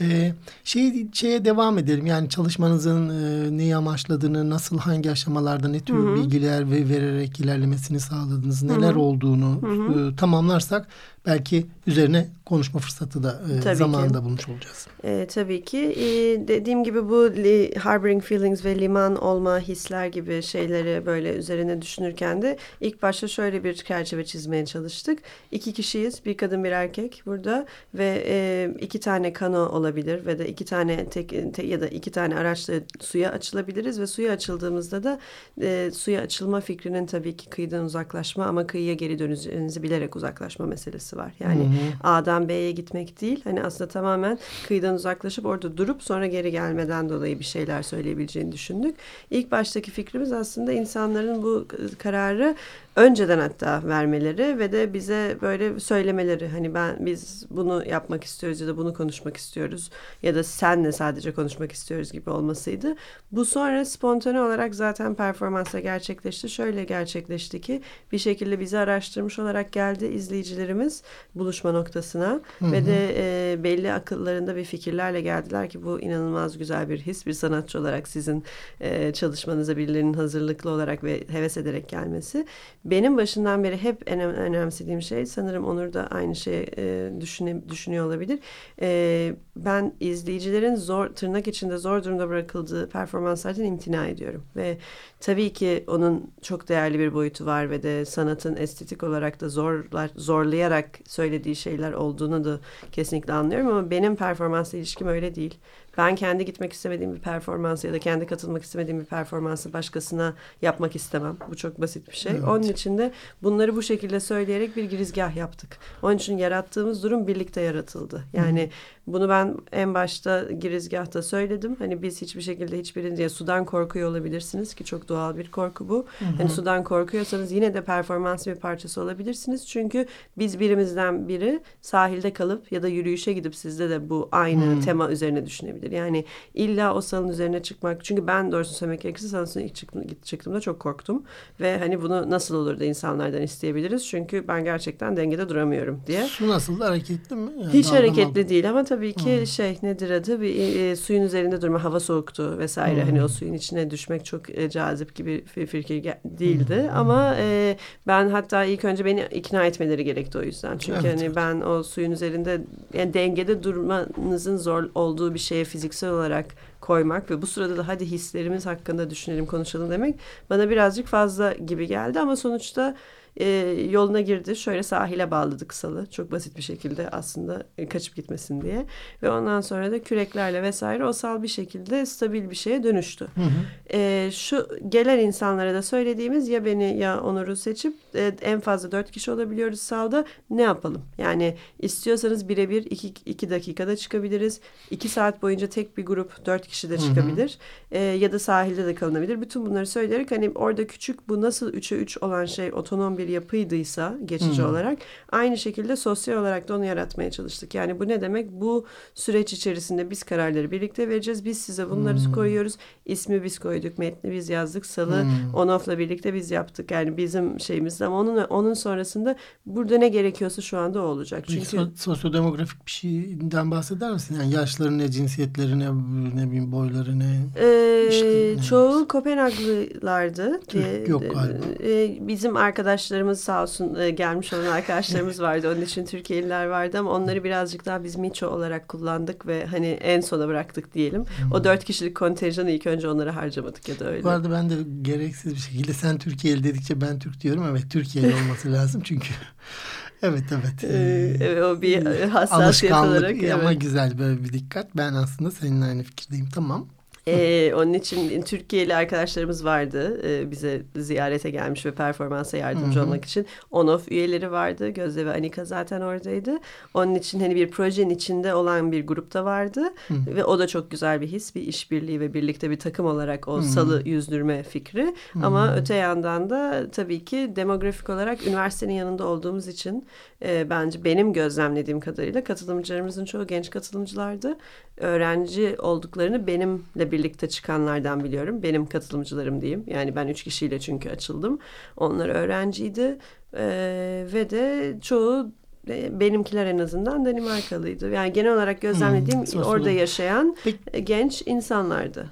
[0.00, 0.32] Ee,
[0.64, 2.06] şey şeye devam edelim.
[2.06, 6.16] Yani çalışmanızın e, neyi amaçladığını, nasıl hangi aşamalarda ne tür Hı-hı.
[6.16, 9.00] bilgiler ve vererek ilerlemesini sağladınız, neler Hı-hı.
[9.00, 10.88] olduğunu E, tamamlarsak
[11.26, 14.24] belki üzerine konuşma fırsatı da e, zamanında ki.
[14.24, 14.86] bulmuş olacağız.
[15.04, 15.78] E, tabii ki.
[15.78, 16.04] E,
[16.48, 17.30] dediğim gibi bu
[17.78, 23.64] harboring feelings ve liman olma hisler gibi şeyleri böyle üzerine düşünürken de ilk başta şöyle
[23.64, 25.18] bir çerçeve çizmeye çalıştık.
[25.50, 26.24] İki kişiyiz.
[26.26, 31.04] Bir kadın bir erkek burada ve e, iki tane kano olabilir ve de iki tane
[31.08, 35.18] tek, te, ya da iki tane araçla suya açılabiliriz ve suya açıldığımızda da
[35.62, 41.16] e, suya açılma fikrinin tabii ki kıyıdan uzaklaşma ama kıyıya geri döneceğinizi bilerek uzaklaşma meselesi
[41.16, 41.32] var.
[41.40, 42.08] Yani hı hı.
[42.08, 43.40] A'dan B'ye gitmek değil.
[43.44, 48.96] Hani aslında tamamen kıyıdan uzaklaşıp orada durup sonra geri gelmeden dolayı bir şeyler söyleyebileceğini düşündük.
[49.30, 51.66] İlk baştaki fikrimiz aslında insanların bu
[51.98, 52.56] kararı
[52.96, 58.66] önceden hatta vermeleri ve de bize böyle söylemeleri hani ben biz bunu yapmak istiyoruz ya
[58.66, 59.90] da bunu konuşmak istiyoruz
[60.22, 62.96] ya da senle sadece konuşmak istiyoruz gibi olmasıydı.
[63.32, 66.48] Bu sonra spontane olarak zaten performansla gerçekleşti.
[66.48, 71.02] Şöyle gerçekleşti ki bir şekilde bizi araştırmış olarak geldi izleyicilerimiz
[71.34, 72.72] buluşma noktasına hı hı.
[72.72, 77.32] ve de e, belli akıllarında bir fikirlerle geldiler ki bu inanılmaz güzel bir his bir
[77.32, 78.44] sanatçı olarak sizin
[78.80, 82.46] e, çalışmanıza birilerinin hazırlıklı olarak ve heves ederek gelmesi
[82.84, 88.06] benim başından beri hep en önemsediğim şey sanırım Onur da aynı şeyi e, düşüne, düşünüyor
[88.06, 88.38] olabilir.
[88.80, 94.78] E, ben izleyicilerin zor tırnak içinde zor durumda bırakıldığı performanslardan imtina ediyorum ve
[95.20, 100.10] tabii ki onun çok değerli bir boyutu var ve de sanatın estetik olarak da zorlar
[100.16, 102.60] zorlayarak söylediği şeyler olduğunu da
[102.92, 105.58] kesinlikle anlıyorum ama benim performansla ilişkim öyle değil
[105.96, 110.96] ben kendi gitmek istemediğim bir performansı ya da kendi katılmak istemediğim bir performansı başkasına yapmak
[110.96, 111.36] istemem.
[111.50, 112.32] Bu çok basit bir şey.
[112.32, 112.44] Evet.
[112.44, 115.78] Onun için de bunları bu şekilde söyleyerek bir girizgah yaptık.
[116.02, 118.24] Onun için yarattığımız durum birlikte yaratıldı.
[118.32, 119.01] Yani Hı.
[119.06, 121.76] Bunu ben en başta girizgahta söyledim.
[121.78, 126.06] Hani biz hiçbir şekilde hiçbiriniz ya sudan korkuyor olabilirsiniz ki çok doğal bir korku bu.
[126.18, 126.36] Hı hı.
[126.38, 129.68] Hani sudan korkuyorsanız yine de performans bir parçası olabilirsiniz.
[129.68, 130.06] Çünkü
[130.38, 134.80] biz birimizden biri sahilde kalıp ya da yürüyüşe gidip sizde de bu aynı hı.
[134.80, 135.90] tema üzerine düşünebilir.
[135.90, 138.04] Yani illa o salın üzerine çıkmak.
[138.04, 141.22] Çünkü ben doğrusu söylemek gerekirse salın ilk çıktım, çıktığımda çok korktum.
[141.60, 144.06] Ve hani bunu nasıl olur da insanlardan isteyebiliriz.
[144.06, 146.24] Çünkü ben gerçekten dengede duramıyorum diye.
[146.24, 147.50] Su nasıl hareketli mi?
[147.60, 149.46] Yani Hiç hareketli değil ama tabii ki hmm.
[149.46, 153.08] şey nedir adı bir e, suyun üzerinde durma hava soğuktu vesaire hmm.
[153.08, 156.96] hani o suyun içine düşmek çok e, cazip gibi bir fikir değildi hmm.
[156.96, 157.76] ama e,
[158.06, 161.22] ben hatta ilk önce beni ikna etmeleri gerekti o yüzden çünkü evet.
[161.22, 162.60] hani ben o suyun üzerinde
[162.94, 166.46] yani dengede durmanızın zor olduğu bir şeye fiziksel olarak
[166.80, 170.14] koymak ve bu sırada da hadi hislerimiz hakkında düşünelim konuşalım demek
[170.50, 172.96] bana birazcık fazla gibi geldi ama sonuçta
[173.36, 173.46] e,
[173.90, 174.56] yoluna girdi.
[174.56, 176.06] Şöyle sahile bağladık salı.
[176.10, 178.86] Çok basit bir şekilde aslında e, kaçıp gitmesin diye.
[179.22, 183.26] Ve ondan sonra da küreklerle vesaire o sal bir şekilde stabil bir şeye dönüştü.
[183.34, 183.96] Hı hı.
[183.96, 189.10] E, şu gelen insanlara da söylediğimiz ya beni ya Onur'u seçip e, en fazla dört
[189.10, 190.24] kişi olabiliyoruz salda.
[190.50, 191.02] Ne yapalım?
[191.18, 194.60] Yani istiyorsanız birebir iki, iki dakikada çıkabiliriz.
[194.90, 197.58] İki saat boyunca tek bir grup dört kişi de çıkabilir.
[197.90, 197.98] Hı hı.
[197.98, 199.40] E, ya da sahilde de kalınabilir.
[199.40, 203.32] Bütün bunları söyleyerek hani orada küçük bu nasıl üçe üç olan şey otonom bir bir
[203.32, 204.70] yapıydıysa geçici hmm.
[204.70, 204.98] olarak
[205.32, 207.74] aynı şekilde sosyal olarak da onu yaratmaya çalıştık.
[207.74, 208.50] Yani bu ne demek?
[208.50, 211.44] Bu süreç içerisinde biz kararları birlikte vereceğiz.
[211.44, 212.32] Biz size bunları hmm.
[212.32, 212.76] koyuyoruz.
[213.06, 214.86] İsmi biz koyduk, metni biz yazdık.
[214.86, 215.54] Salı hmm.
[215.54, 216.90] Onof'la birlikte biz yaptık.
[216.90, 221.44] Yani bizim şeyimiz ama onun onun sonrasında burada ne gerekiyorsa şu anda o olacak.
[221.48, 224.36] Çünkü so sosyodemografik bir şeyden bahseder misin?
[224.40, 225.88] Yani yaşları ne, cinsiyetleri ne,
[226.34, 227.40] ne bileyim boyları ne?
[227.60, 230.60] Ee, işte, çoğu Kopenhaglılardı.
[230.68, 231.64] Türk yok galiba.
[231.84, 235.72] E, bizim arkadaşlar arkadaşlarımız sağ olsun e, gelmiş olan arkadaşlarımız vardı.
[235.72, 240.20] Onun için Türkiye'liler vardı ama onları birazcık daha biz Miço olarak kullandık ve hani en
[240.20, 241.24] sona bıraktık diyelim.
[241.52, 244.24] O dört kişilik kontenjanı ilk önce onlara harcamadık ya da öyle.
[244.24, 247.64] Bu arada ben de gereksiz bir şekilde sen Türkiye'li dedikçe ben Türk diyorum.
[247.70, 249.28] Evet Türkiye'li olması lazım çünkü
[250.22, 250.84] Evet evet.
[250.84, 253.42] Ee, evet o bir hassasiyet olarak.
[253.42, 253.80] ama evet.
[253.80, 254.96] güzel böyle bir dikkat.
[254.96, 256.48] Ben aslında seninle aynı fikirdeyim.
[256.54, 256.88] Tamam.
[257.26, 260.20] Ee, onun için Türkiye'li arkadaşlarımız vardı.
[260.24, 263.06] Ee, bize ziyarete gelmiş ve performansa yardımcı Hı-hı.
[263.06, 263.46] olmak için.
[263.70, 264.88] ONOF üyeleri vardı.
[264.88, 266.58] Gözde ve Anika zaten oradaydı.
[266.94, 269.80] Onun için hani bir projenin içinde olan bir grupta vardı.
[270.08, 270.36] Hı-hı.
[270.36, 271.54] Ve o da çok güzel bir his.
[271.54, 273.62] Bir işbirliği ve birlikte bir takım olarak o Hı-hı.
[273.62, 275.14] salı yüzdürme fikri.
[275.32, 275.46] Hı-hı.
[275.46, 280.06] Ama öte yandan da tabii ki demografik olarak üniversitenin yanında olduğumuz için
[280.44, 284.58] e, bence benim gözlemlediğim kadarıyla katılımcılarımızın çoğu genç katılımcılardı.
[284.96, 288.62] Öğrenci olduklarını benimle birlikte çıkanlardan biliyorum.
[288.62, 289.84] Benim katılımcılarım diyeyim.
[289.86, 291.58] Yani ben üç kişiyle çünkü açıldım.
[291.96, 293.18] Onlar öğrenciydi.
[293.56, 295.52] Ee, ve de çoğu
[295.88, 298.10] e, benimkiler en azından Danimarkalıydı.
[298.10, 302.30] Yani genel olarak gözlemlediğim Hmm, orada yaşayan Peki- e, genç insanlardı.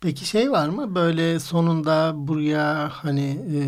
[0.00, 3.60] Peki şey var mı böyle sonunda buraya hani e,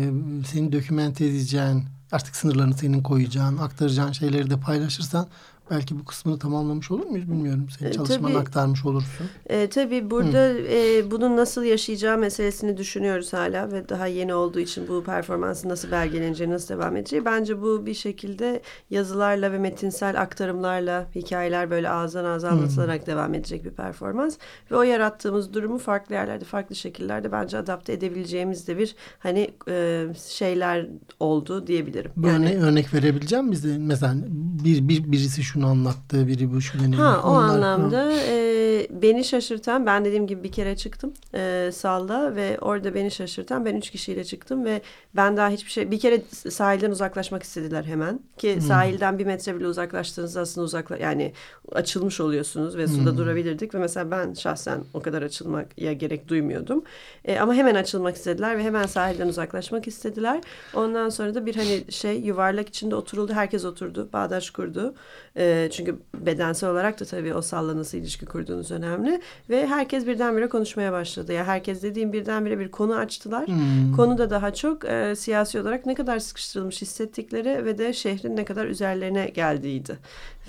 [0.47, 5.27] senin dokümente edeceğin artık sınırlarını senin koyacağın aktaracağın şeyleri de paylaşırsan
[5.71, 7.67] belki bu kısmını tamamlamış olur muyuz bilmiyorum.
[7.79, 8.41] Senin E, çalışmanı tabii.
[8.41, 9.27] aktarmış olursun.
[9.49, 14.87] E, tabii burada e, bunun nasıl yaşayacağı meselesini düşünüyoruz hala ve daha yeni olduğu için
[14.87, 17.25] bu performansın nasıl belgeleneceği, nasıl devam edeceği.
[17.25, 23.65] Bence bu bir şekilde yazılarla ve metinsel aktarımlarla hikayeler böyle ağızdan ağza anlatılarak devam edecek
[23.65, 24.37] bir performans.
[24.71, 30.05] Ve o yarattığımız durumu farklı yerlerde, farklı şekillerde bence adapte edebileceğimiz de bir hani e,
[30.27, 30.87] şeyler
[31.19, 32.11] oldu diyebilirim.
[32.17, 34.15] Bir örne- örnek verebileceğim bize mesela
[34.63, 39.85] bir, bir birisi şunu anlattı, biri bu şunu Ha o Onlar- anlamda e, beni şaşırtan
[39.85, 44.23] ben dediğim gibi bir kere çıktım e, salla ve orada beni şaşırtan ben üç kişiyle
[44.23, 44.81] çıktım ve
[45.15, 48.61] ben daha hiçbir şey bir kere sahilden uzaklaşmak istediler hemen ki Hmm.
[48.61, 51.33] sahilden bir metre bile uzaklaştığınızda aslında uzakla yani
[51.71, 53.17] açılmış oluyorsunuz ve suda Hmm.
[53.17, 56.83] durabilirdik ve mesela ben şahsen o kadar açılmaya gerek duymuyordum.
[57.25, 60.41] E, ama hemen açılmak istediler ve hemen sahilden uzaklaşmak istediler.
[60.73, 64.93] Ondan sonra da bir hani şey yuvarlak içinde oturuldu herkes oturdu bağdaş kurdu.
[65.37, 69.21] E, çünkü bedensel olarak da tabii o salla nasıl ilişki kurduğunuz önemli.
[69.49, 71.33] Ve herkes birdenbire konuşmaya başladı.
[71.33, 73.47] Ya herkes dediğim birdenbire bir konu açtılar.
[73.47, 73.95] Hmm.
[73.95, 78.45] Konu da daha çok e, siyasi olarak ne kadar sıkıştırılmış hissettikleri ve de şehrin ne
[78.45, 79.99] kadar üzerlerine geldiğiydi.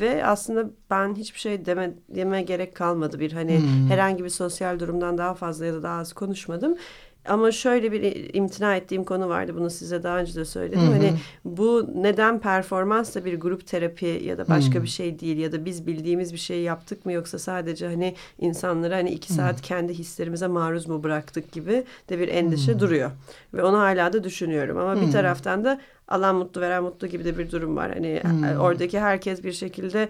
[0.00, 3.20] Ve aslında ben hiçbir şey deme, deme gerek kalmadı.
[3.20, 3.90] Bir hani Hmm.
[3.90, 6.76] herhangi bir sosyal durumdan daha fazla ya da daha az konuşmadım.
[7.28, 9.52] Ama şöyle bir imtina ettiğim konu vardı.
[9.56, 10.80] Bunu size daha önce de söyledim.
[10.80, 10.90] Hı hı.
[10.92, 14.82] Hani bu neden performans da bir grup terapi ya da başka Hmm.
[14.82, 18.94] bir şey değil ya da biz bildiğimiz bir şey yaptık mı yoksa sadece hani insanları
[18.94, 23.10] hani iki saat kendi hislerimize maruz mu bıraktık gibi de bir endişe duruyor.
[23.54, 27.38] Ve onu hala da düşünüyorum ama bir taraftan da alan mutlu veren mutlu gibi de
[27.38, 27.92] bir durum var.
[27.94, 28.60] Hani Hmm.
[28.60, 30.08] oradaki herkes bir şekilde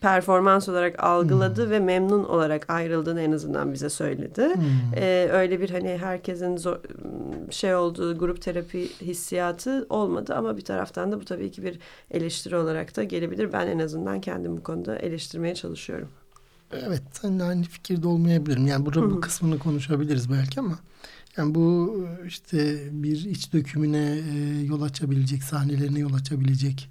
[0.00, 4.54] performans olarak algıladı ve memnun olarak ayrıldığını en azından bize söyledi.
[4.54, 4.64] Hmm.
[4.96, 6.76] Ee, öyle bir hani herkesin zor,
[7.50, 11.78] şey olduğu grup terapi hissiyatı olmadı ama bir taraftan da bu tabii ki bir
[12.10, 13.52] eleştiri olarak da gelebilir.
[13.52, 16.08] Ben en azından kendim bu konuda eleştirmeye çalışıyorum.
[16.72, 18.66] Evet, seninle aynı fikirde olmayabilirim.
[18.66, 20.78] Yani burada bu kısmını konuşabiliriz belki ama
[21.36, 24.18] yani bu işte bir iç dökümüne
[24.64, 26.90] yol açabilecek, sahnelerine yol açabilecek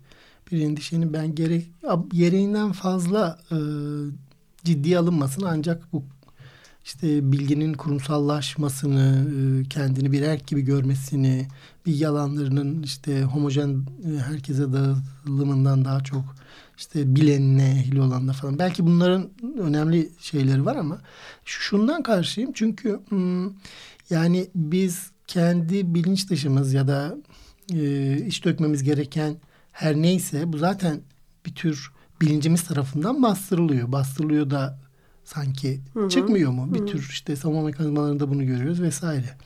[0.51, 1.67] bir endişenin ben gerek
[2.07, 3.57] gereğinden fazla e,
[4.63, 6.03] ciddiye alınmasını ancak bu
[6.85, 11.47] işte bilginin kurumsallaşmasını, e, kendini bir erk gibi görmesini,
[11.85, 16.23] bilgi alanlarının işte homojen e, herkese dağılımından daha çok
[16.77, 18.59] işte bilenine ehli olanlar falan.
[18.59, 21.01] Belki bunların önemli şeyleri var ama
[21.45, 22.51] şundan karşıyım.
[22.53, 23.49] Çünkü hmm,
[24.09, 27.17] yani biz kendi bilinç dışımız ya da
[27.73, 29.35] e, iç dökmemiz gereken
[29.79, 31.01] her neyse bu zaten
[31.45, 33.91] bir tür bilincimiz tarafından bastırılıyor.
[33.91, 34.79] Bastırılıyor da
[35.23, 36.73] sanki çıkmıyor mu?
[36.73, 39.37] Bir tür işte savunma mekanizmalarında bunu görüyoruz vesaire.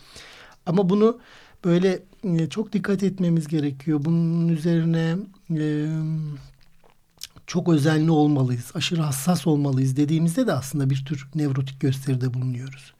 [0.66, 1.20] Ama bunu
[1.66, 4.00] böyle e, çok dikkat etmemiz gerekiyor.
[4.06, 5.18] Bunun üzerine
[5.52, 5.88] e,
[7.48, 12.94] çok özenli olmalıyız, aşırı hassas olmalıyız dediğimizde de aslında bir tür nevrotik gösteride bulunuyoruz.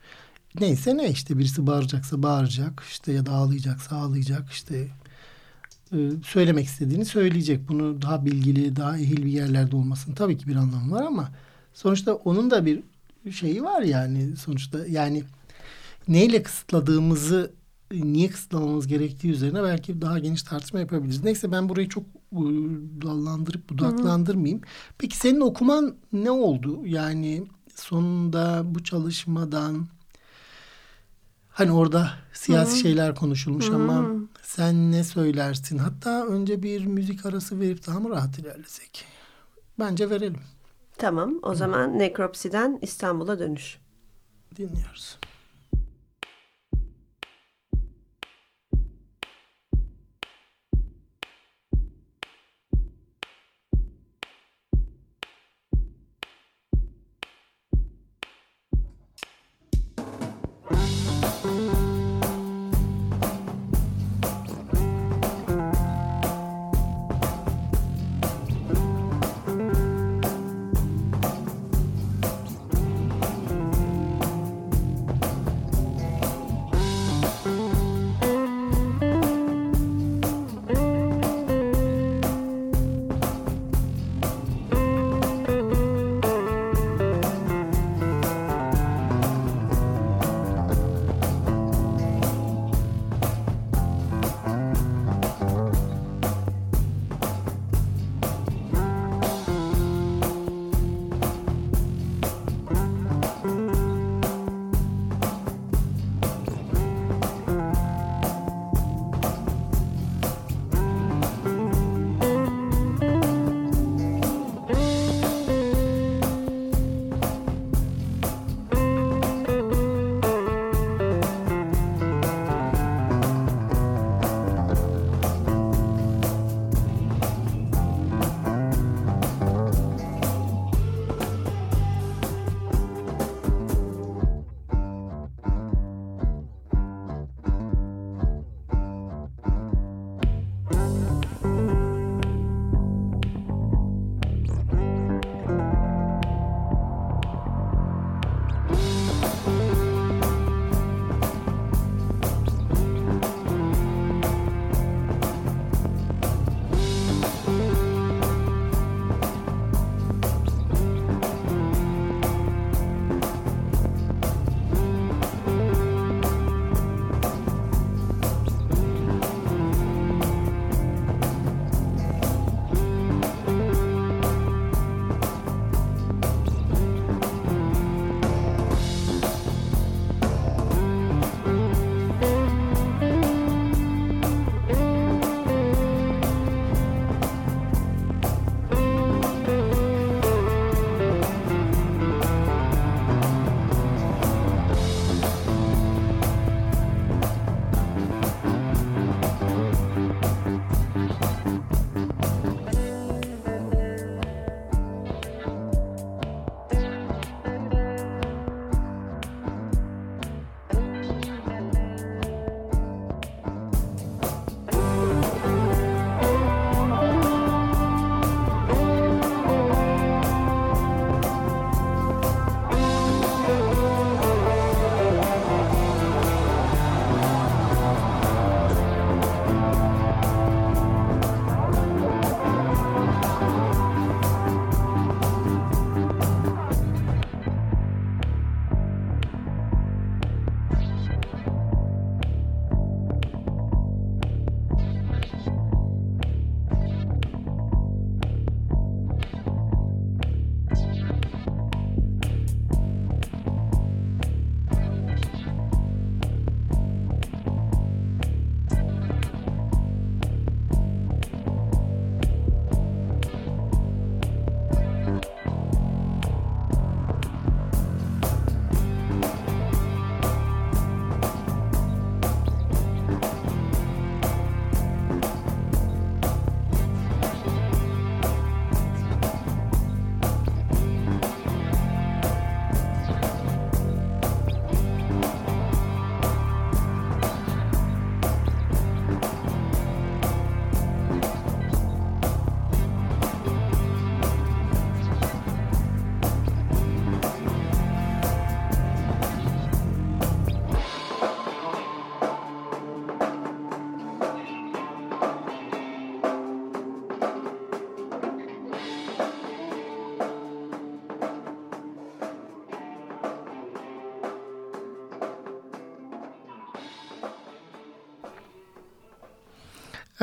[0.60, 4.88] Neyse ne işte birisi bağıracaksa bağıracak işte ya da ağlayacaksa ağlayacak işte
[6.26, 7.70] söylemek istediğini söyleyecek.
[7.70, 11.30] Bunu daha bilgili, daha ehil bir yerlerde olmasının tabii ki bir anlamı var ama
[11.74, 12.84] sonuçta onun da bir
[13.32, 15.24] şeyi var yani sonuçta yani
[16.08, 17.52] neyle kısıtladığımızı
[17.92, 21.24] niye kısıtlamamız gerektiği üzerine belki daha geniş tartışma yapabiliriz.
[21.24, 22.04] Neyse ben burayı çok
[22.34, 22.44] e,
[23.02, 24.62] dallandırıp budaklandırmayayım.
[24.98, 26.86] Peki senin okuman ne oldu?
[26.86, 27.44] Yani
[27.76, 29.88] sonunda bu çalışmadan
[31.54, 34.06] hani orada siyasi şeyler konuşulmuş ama
[34.42, 35.78] sen ne söylersin?
[35.78, 39.06] Hatta önce bir müzik arası verip daha mı rahat ilerlesek?
[39.80, 40.42] Bence verelim.
[40.98, 43.78] Tamam o zaman nekropsiden İstanbul'a dönüş.
[44.58, 45.18] Dinliyoruz.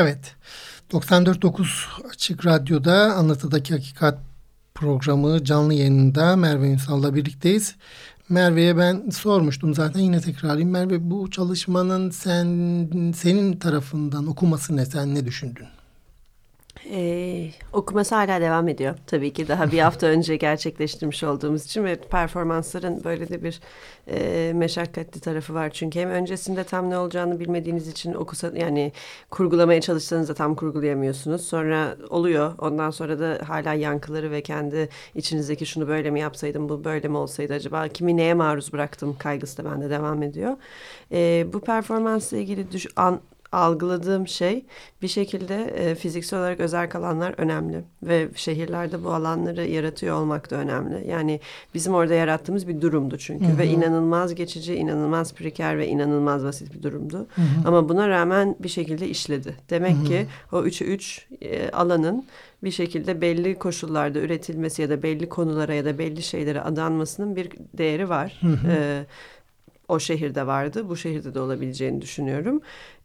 [0.01, 0.35] Evet.
[0.91, 1.67] 94.9
[2.11, 4.19] Açık Radyo'da Anlatıdaki Hakikat
[4.75, 7.75] programı canlı yayınında Merve Ünsal'la birlikteyiz.
[8.29, 10.71] Merve'ye ben sormuştum zaten yine tekrarlayayım.
[10.71, 12.47] Merve bu çalışmanın sen
[13.17, 14.87] senin tarafından okuması ne?
[14.87, 15.67] Sen ne düşündün?
[16.93, 18.95] Ee, okuması hala devam ediyor.
[19.07, 23.61] Tabii ki daha bir hafta önce gerçekleştirmiş olduğumuz için ve performansların böyle de bir
[24.09, 25.71] e, meşakkatli tarafı var.
[25.71, 28.93] Çünkü hem öncesinde tam ne olacağını bilmediğiniz için okusa yani
[29.31, 31.47] kurgulamaya çalışsanız da tam kurgulayamıyorsunuz.
[31.47, 32.55] Sonra oluyor.
[32.59, 37.17] Ondan sonra da hala yankıları ve kendi içinizdeki şunu böyle mi yapsaydım bu böyle mi
[37.17, 40.57] olsaydı acaba kimi neye maruz bıraktım kaygısı da bende devam ediyor.
[41.13, 43.21] E, bu performansla ilgili düş, an,
[43.53, 44.65] algıladığım şey
[45.03, 50.57] bir şekilde e, fiziksel olarak özel alanlar önemli ve şehirlerde bu alanları yaratıyor olmak da
[50.57, 51.09] önemli.
[51.09, 51.41] Yani
[51.75, 53.59] bizim orada yarattığımız bir durumdu çünkü hı hı.
[53.59, 57.27] ve inanılmaz geçici, inanılmaz preker ve inanılmaz basit bir durumdu.
[57.35, 57.69] Hı hı.
[57.69, 59.55] Ama buna rağmen bir şekilde işledi.
[59.71, 60.05] Demek hı hı.
[60.05, 62.25] ki o 3'ü 3 e, alanın
[62.65, 67.51] bir şekilde belli koşullarda üretilmesi ya da belli konulara ya da belli şeylere adanmasının bir
[67.79, 68.39] değeri var.
[68.41, 68.71] Hı hı.
[68.71, 69.07] E,
[69.91, 70.89] o şehirde vardı.
[70.89, 72.61] Bu şehirde de olabileceğini düşünüyorum.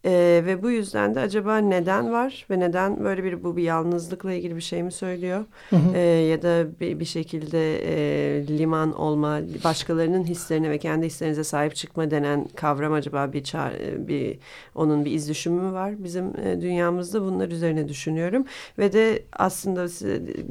[0.06, 4.34] Ee, ve bu yüzden de acaba neden var ve neden böyle bir bu bir yalnızlıkla
[4.34, 5.46] ilgili bir şey mi söylüyor?
[5.70, 5.96] Hı hı.
[5.96, 11.76] Ee, ya da bir, bir şekilde e, liman olma, başkalarının hislerine ve kendi hislerinize sahip
[11.76, 14.38] çıkma denen kavram acaba bir çağ, bir
[14.76, 17.22] onun bir iz düşümü mü var bizim e, dünyamızda?
[17.22, 18.46] Bunlar üzerine düşünüyorum
[18.80, 19.88] ve de aslında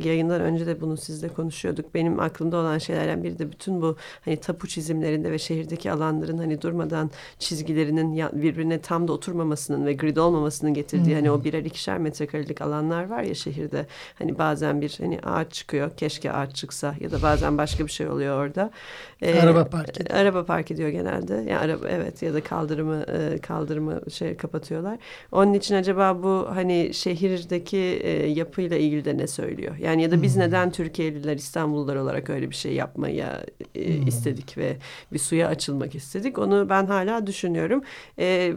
[0.05, 1.95] yayından önce de bunu sizle konuşuyorduk.
[1.95, 6.63] Benim aklımda olan şeylerden biri de bütün bu hani tapu çizimlerinde ve şehirdeki alanların hani
[6.63, 11.15] durmadan çizgilerinin birbirine tam da oturma olmamasının ve grid olmamasının getirdiği hmm.
[11.15, 13.87] hani o birer ikişer metrekarelik alanlar var ya şehirde.
[14.19, 15.91] Hani bazen bir hani ağaç çıkıyor.
[15.97, 18.71] Keşke ağaç çıksa ya da bazen başka bir şey oluyor orada.
[19.23, 20.21] Ee, araba park ediyor.
[20.21, 21.35] Araba park ediyor genelde.
[21.35, 24.99] Yani araba evet ya da kaldırımı e, kaldırımı şey kapatıyorlar.
[25.33, 29.77] Onun için acaba bu hani şehirdeki e, yapıyla ilgili de ne söylüyor?
[29.77, 30.43] Yani ya da biz hmm.
[30.43, 34.07] neden Türkiye'liler İstanbullular olarak öyle bir şey yapmaya e, hmm.
[34.07, 34.77] istedik ve
[35.13, 36.39] bir suya açılmak istedik.
[36.39, 37.83] Onu ben hala düşünüyorum.
[38.19, 38.55] E,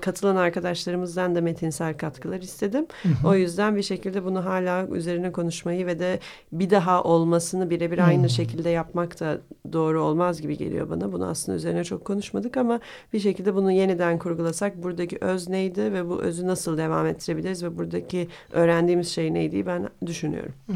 [0.00, 2.86] katılan arkadaşlarımızdan da metinsel katkılar istedim.
[3.02, 3.28] Hı hı.
[3.28, 6.18] O yüzden bir şekilde bunu hala üzerine konuşmayı ve de
[6.52, 9.38] bir daha olmasını birebir aynı şekilde yapmak da
[9.72, 11.12] doğru olmaz gibi geliyor bana.
[11.12, 12.80] Bunu aslında üzerine çok konuşmadık ama
[13.12, 17.78] bir şekilde bunu yeniden kurgulasak buradaki öz neydi ve bu özü nasıl devam ettirebiliriz ve
[17.78, 20.52] buradaki öğrendiğimiz şey neydi ben düşünüyorum.
[20.66, 20.72] Hı.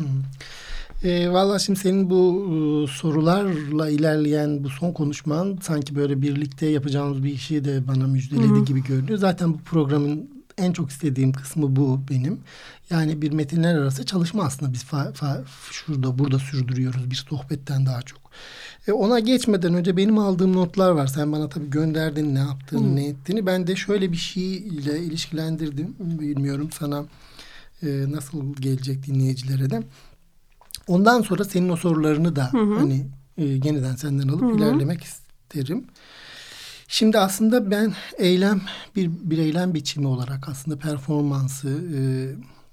[1.04, 7.24] E, Valla şimdi senin bu e, sorularla ilerleyen bu son konuşman sanki böyle birlikte yapacağımız
[7.24, 8.64] bir işi de bana müjdeledi Hı-hı.
[8.64, 9.18] gibi görünüyor.
[9.18, 12.40] Zaten bu programın en çok istediğim kısmı bu benim.
[12.90, 18.02] Yani bir metinler arası çalışma aslında biz fa, fa, şurada burada sürdürüyoruz bir sohbetten daha
[18.02, 18.20] çok.
[18.88, 21.06] E ona geçmeden önce benim aldığım notlar var.
[21.06, 22.96] Sen bana tabii gönderdin ne yaptığını hmm.
[22.96, 23.46] ne ettiğini.
[23.46, 25.94] Ben de şöyle bir şeyle ilişkilendirdim.
[25.98, 27.04] Bilmiyorum sana
[27.82, 29.82] e, nasıl gelecek dinleyicilere de.
[30.88, 32.74] Ondan sonra senin o sorularını da hı hı.
[32.78, 33.06] hani
[33.38, 34.56] e, yeniden senden alıp hı hı.
[34.56, 35.84] ilerlemek isterim.
[36.88, 38.60] Şimdi aslında ben eylem
[38.96, 41.68] bir, bir eylem biçimi olarak aslında performansı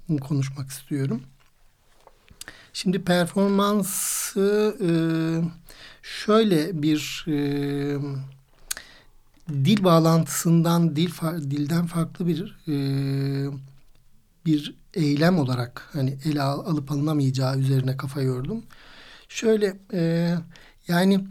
[0.09, 1.21] e, konuşmak istiyorum.
[2.73, 4.91] Şimdi performansı e,
[6.03, 7.33] şöyle bir e,
[9.49, 11.11] dil bağlantısından dil
[11.51, 12.75] dilden farklı bir e,
[14.45, 18.63] bir eylem olarak hani ele al, alıp alınamayacağı üzerine kafa yordum.
[19.29, 20.33] Şöyle e,
[20.87, 21.27] yani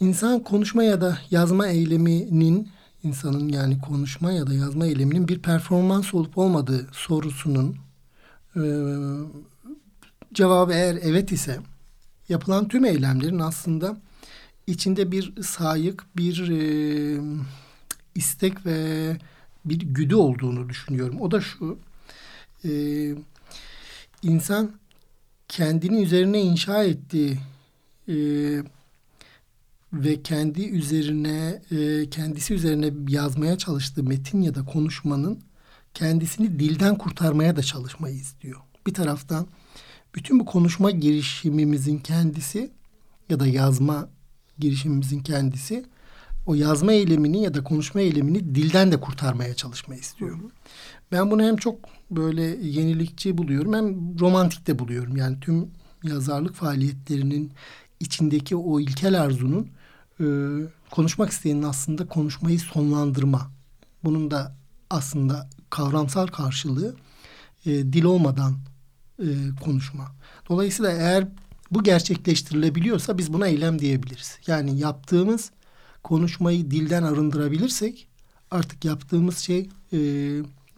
[0.00, 2.68] insan konuşma ya da yazma eyleminin
[3.02, 7.76] insanın yani konuşma ya da yazma eyleminin bir performans olup olmadığı sorusunun
[8.56, 8.62] e,
[10.32, 11.60] cevabı eğer evet ise
[12.28, 13.96] yapılan tüm eylemlerin aslında
[14.66, 17.20] içinde bir sayık, bir e,
[18.14, 19.16] istek ve
[19.64, 21.20] bir güdü olduğunu düşünüyorum.
[21.20, 21.78] O da şu,
[22.64, 22.70] e,
[24.22, 24.72] insan
[25.48, 27.38] kendini üzerine inşa ettiği
[28.08, 28.16] e,
[29.92, 35.40] ve kendi üzerine e, kendisi üzerine yazmaya çalıştığı metin ya da konuşmanın
[35.94, 38.60] kendisini dilden kurtarmaya da çalışmayı istiyor.
[38.86, 39.46] Bir taraftan
[40.14, 42.70] bütün bu konuşma girişimimizin kendisi
[43.28, 44.08] ya da yazma
[44.58, 45.84] girişimimizin kendisi
[46.46, 50.38] o yazma eylemini ya da konuşma eylemini dilden de kurtarmaya çalışmayı istiyor.
[50.38, 50.50] Hı hı.
[51.12, 55.16] Ben bunu hem çok böyle yenilikçi buluyorum hem romantik de buluyorum.
[55.16, 55.70] Yani tüm
[56.02, 57.52] yazarlık faaliyetlerinin
[58.00, 59.68] içindeki o ilkel arzunun
[60.20, 60.24] e,
[60.90, 63.50] konuşmak isteyenin aslında konuşmayı sonlandırma.
[64.04, 64.56] Bunun da
[64.90, 66.96] aslında kavramsal karşılığı
[67.66, 68.56] e, dil olmadan
[69.18, 69.26] e,
[69.64, 70.12] konuşma.
[70.48, 71.28] Dolayısıyla eğer
[71.70, 74.38] bu gerçekleştirilebiliyorsa biz buna eylem diyebiliriz.
[74.46, 75.50] Yani yaptığımız
[76.02, 78.08] konuşmayı dilden arındırabilirsek
[78.50, 79.98] artık yaptığımız şey e,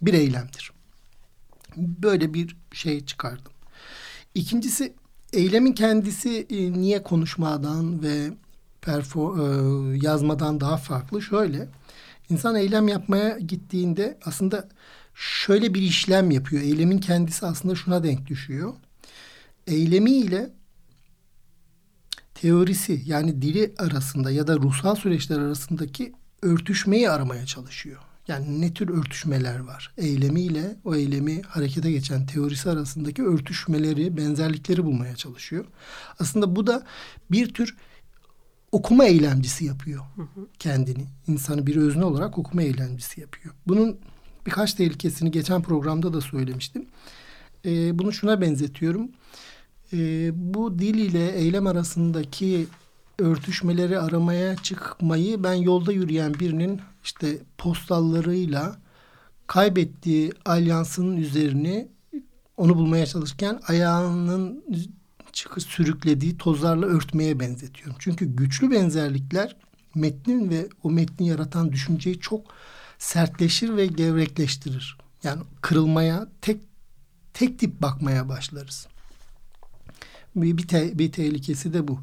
[0.03, 0.73] bir eylemdir.
[1.77, 3.53] Böyle bir şey çıkardım.
[4.35, 4.95] İkincisi
[5.33, 8.31] eylemin kendisi e, niye konuşmadan ve
[8.81, 11.23] perfor, e, yazmadan daha farklı?
[11.23, 11.69] Şöyle,
[12.31, 14.69] insan eylem yapmaya gittiğinde aslında
[15.15, 16.63] şöyle bir işlem yapıyor.
[16.63, 18.75] Eylemin kendisi aslında şuna denk düşüyor.
[19.67, 20.51] Eylemiyle
[22.35, 26.13] teorisi yani dili arasında ya da ruhsal süreçler arasındaki
[26.43, 28.01] örtüşmeyi aramaya çalışıyor.
[28.29, 29.95] Yani ne tür örtüşmeler var?
[29.99, 35.65] Eylemiyle o eylemi harekete geçen teorisi arasındaki örtüşmeleri, benzerlikleri bulmaya çalışıyor.
[36.19, 36.87] Aslında bu da
[37.31, 37.77] bir tür
[38.73, 40.03] okuma eylemcisi yapıyor
[40.59, 41.07] kendini.
[41.27, 43.55] İnsanı bir özne olarak okuma eylemcisi yapıyor.
[43.67, 43.99] Bunun
[44.47, 46.87] birkaç tehlikesini geçen programda da söylemiştim.
[47.65, 49.11] Ee, bunu şuna benzetiyorum.
[49.93, 52.67] Ee, bu dil ile eylem arasındaki
[53.19, 58.77] örtüşmeleri aramaya çıkmayı ben yolda yürüyen birinin işte postallarıyla
[59.47, 61.89] kaybettiği alyansının üzerini
[62.57, 64.65] onu bulmaya çalışırken ayağının
[65.33, 67.97] çıkı sürüklediği tozlarla örtmeye benzetiyorum.
[67.99, 69.57] Çünkü güçlü benzerlikler
[69.95, 72.47] metnin ve o metni yaratan düşünceyi çok
[72.99, 74.99] sertleşir ve gevrekleştirir.
[75.23, 76.61] Yani kırılmaya, tek
[77.35, 78.87] tek tip bakmaya başlarız.
[80.37, 82.01] Bir, bir, te, bir tehlikesi de bu.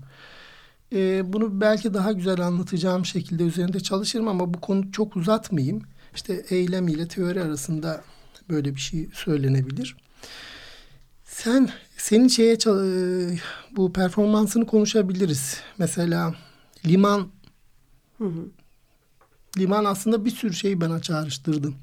[0.93, 5.81] Ee, bunu belki daha güzel anlatacağım şekilde üzerinde çalışırım ama bu konu çok uzatmayayım.
[6.15, 8.03] İşte eylem ile teori arasında
[8.49, 9.95] böyle bir şey söylenebilir.
[11.23, 12.57] Sen senin şeye
[13.75, 15.61] bu performansını konuşabiliriz.
[15.77, 16.35] Mesela
[16.85, 17.27] liman
[18.17, 18.45] hı hı.
[19.57, 21.73] liman aslında bir sürü şeyi bana çağrıştırdı.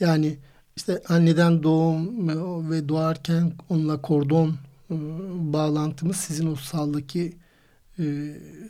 [0.00, 0.38] Yani
[0.76, 4.56] işte anneden doğum ve doğarken onunla kordon
[5.52, 7.36] bağlantımız sizin o saldaki
[8.00, 8.04] e,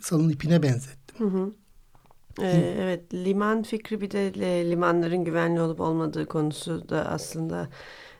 [0.01, 1.17] salın ipine benzettim.
[1.17, 1.51] Hı hı.
[2.41, 7.69] Ee, evet liman fikri bir de limanların güvenli olup olmadığı konusu da aslında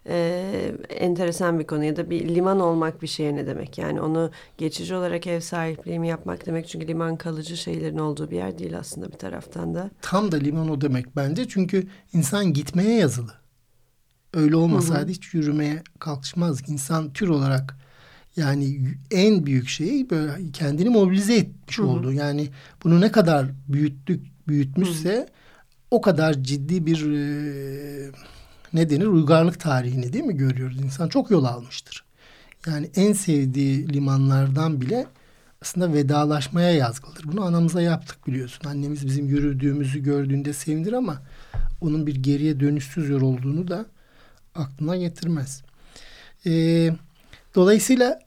[0.07, 4.31] e, enteresan bir konu ya da bir liman olmak bir şeye ne demek yani onu
[4.57, 8.79] geçici olarak ev sahipliği mi yapmak demek çünkü liman kalıcı şeylerin olduğu bir yer değil
[8.79, 9.89] aslında bir taraftan da.
[10.01, 13.33] Tam da liman o demek bence çünkü insan gitmeye yazılı.
[14.33, 15.11] Öyle olmasaydı hı hı.
[15.11, 16.69] hiç yürümeye kalkışmaz.
[16.69, 17.77] İnsan tür olarak
[18.35, 18.79] yani
[19.11, 21.87] en büyük şey böyle kendini mobilize etmiş hı hı.
[21.87, 22.13] oldu.
[22.13, 22.49] Yani
[22.83, 25.27] bunu ne kadar büyüttük büyütmüşse hı hı.
[25.91, 28.11] o kadar ciddi bir e,
[28.73, 30.81] ne denir uygarlık tarihini değil mi görüyoruz.
[30.81, 32.03] İnsan çok yol almıştır.
[32.67, 35.07] Yani en sevdiği limanlardan bile
[35.61, 37.23] aslında vedalaşmaya yazgılıdır.
[37.23, 38.69] Bunu anamıza yaptık biliyorsun.
[38.69, 41.21] Annemiz bizim yürüdüğümüzü gördüğünde sevinir ama
[41.81, 43.85] onun bir geriye dönüşsüz yol olduğunu da
[44.55, 45.63] aklına getirmez.
[46.45, 46.91] Ee,
[47.55, 48.19] dolayısıyla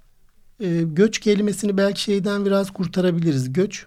[0.61, 3.53] e, göç kelimesini belki şeyden biraz kurtarabiliriz.
[3.53, 3.87] Göç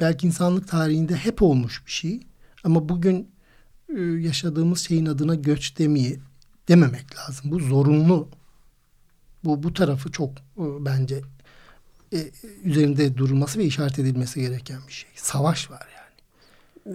[0.00, 2.20] belki insanlık tarihinde hep olmuş bir şey.
[2.64, 3.30] Ama bugün
[3.96, 6.18] e, yaşadığımız şeyin adına göç demeye
[6.68, 7.50] dememek lazım.
[7.50, 8.28] Bu zorunlu.
[9.44, 11.20] Bu bu tarafı çok e, bence
[12.12, 12.18] e,
[12.64, 15.10] üzerinde durulması ve işaret edilmesi gereken bir şey.
[15.14, 16.06] Savaş var yani.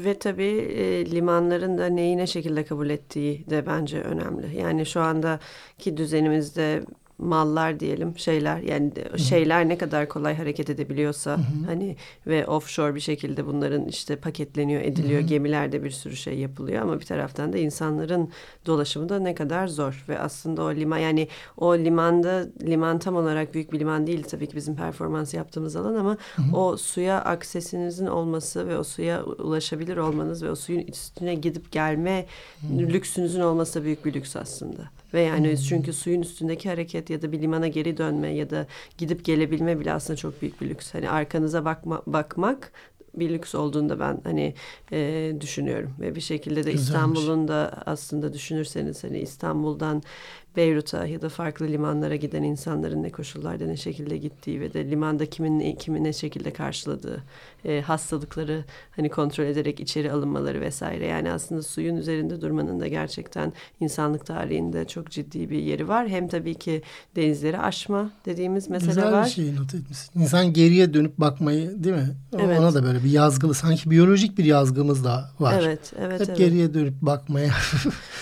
[0.06, 4.58] Ve tabii e, limanların da neyi ne şekilde kabul ettiği de bence önemli.
[4.58, 6.84] Yani şu andaki düzenimizde
[7.22, 9.20] mallar diyelim şeyler yani Hı-hı.
[9.20, 11.66] şeyler ne kadar kolay hareket edebiliyorsa Hı-hı.
[11.66, 11.96] hani
[12.28, 15.30] ve offshore bir şekilde bunların işte paketleniyor ediliyor Hı-hı.
[15.30, 18.30] gemilerde bir sürü şey yapılıyor ama bir taraftan da insanların
[18.66, 23.54] dolaşımı da ne kadar zor ve aslında o liman yani o limanda liman tam olarak
[23.54, 26.58] büyük bir liman değil tabii ki bizim performans yaptığımız alan ama Hı-hı.
[26.58, 32.26] o suya aksesinizin olması ve o suya ulaşabilir olmanız ve o suyun üstüne gidip gelme
[32.62, 32.80] Hı-hı.
[32.80, 35.01] lüksünüzün olması da büyük bir lüks aslında.
[35.14, 35.56] Ve yani hmm.
[35.56, 39.94] çünkü suyun üstündeki hareket ya da bir limana geri dönme ya da gidip gelebilme bile
[39.94, 40.94] aslında çok büyük bir lüks.
[40.94, 42.72] Hani arkanıza bakma, bakmak
[43.16, 44.54] bir lüks olduğunda ben hani
[44.92, 50.04] e, düşünüyorum ve bir şekilde de İstanbul'un da aslında düşünürseniz hani İstanbul'dan
[50.56, 55.26] Beyrut'a ya da farklı limanlara giden insanların ne koşullarda ne şekilde gittiği ve de limanda
[55.26, 57.24] kimin kimin ne şekilde karşıladığı
[57.66, 61.08] e, hastalıkları hani kontrol ederek içeri alınmaları vesaire.
[61.08, 66.08] Yani aslında suyun üzerinde durmanın da gerçekten insanlık tarihinde çok ciddi bir yeri var.
[66.08, 66.82] Hem tabii ki
[67.16, 69.26] denizleri aşma dediğimiz mesele Güzel var.
[69.26, 70.20] Güzel bir şey not etmişsin.
[70.20, 72.16] İnsan geriye dönüp bakmayı değil mi?
[72.40, 72.60] Evet.
[72.60, 75.62] Ona da böyle bir yazgılı sanki biyolojik bir yazgımız da var.
[75.62, 76.22] Evet, evet.
[76.22, 76.38] Hep evet.
[76.38, 77.52] geriye dönüp bakmaya.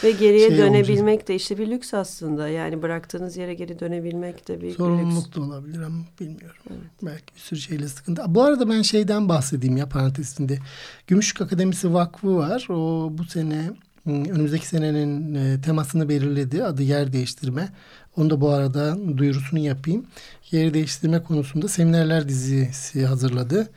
[0.03, 1.27] Ve geriye şey dönebilmek olacak.
[1.27, 2.18] de işte bir lüks aslında.
[2.27, 5.37] Yani bıraktığınız yere geri dönebilmek de bir Sorumluluk lüks.
[5.37, 6.61] da olabilir ama bilmiyorum.
[6.69, 6.79] Evet.
[7.01, 8.21] Belki bir sürü şeyle sıkıntı.
[8.27, 10.59] Bu arada ben şeyden bahsedeyim ya parantezinde.
[11.07, 12.67] Gümüşlük Akademisi Vakfı var.
[12.69, 13.71] O bu sene
[14.05, 16.63] önümüzdeki senenin ıı, temasını belirledi.
[16.63, 17.69] Adı yer değiştirme.
[18.17, 20.05] Onu da bu arada duyurusunu yapayım.
[20.51, 23.69] Yer değiştirme konusunda seminerler dizisi hazırladı.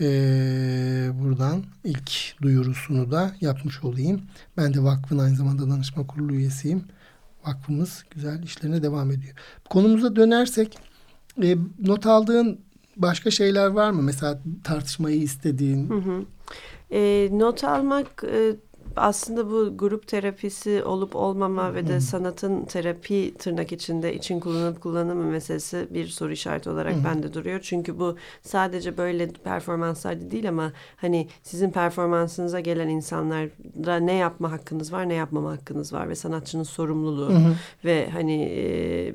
[0.00, 2.10] Ee, buradan ilk
[2.42, 4.22] duyurusunu da yapmış olayım.
[4.56, 6.84] Ben de vakfın aynı zamanda danışma kurulu üyesiyim.
[7.46, 9.34] Vakfımız güzel işlerine devam ediyor.
[9.70, 10.78] Konumuza dönersek
[11.42, 12.60] e, not aldığın
[12.96, 14.02] başka şeyler var mı?
[14.02, 15.90] Mesela tartışmayı istediğin.
[15.90, 16.24] Hı hı.
[16.90, 18.56] E, not almak e,
[18.96, 25.24] aslında bu grup terapisi olup olmama ve de sanatın terapi tırnak içinde için kullanıp kullanımı
[25.24, 27.60] meselesi bir soru işareti olarak bende duruyor.
[27.62, 34.92] Çünkü bu sadece böyle performanslarda değil ama hani sizin performansınıza gelen insanlara ne yapma hakkınız
[34.92, 37.32] var ne yapmama hakkınız var ve sanatçının sorumluluğu
[37.84, 38.46] ve hani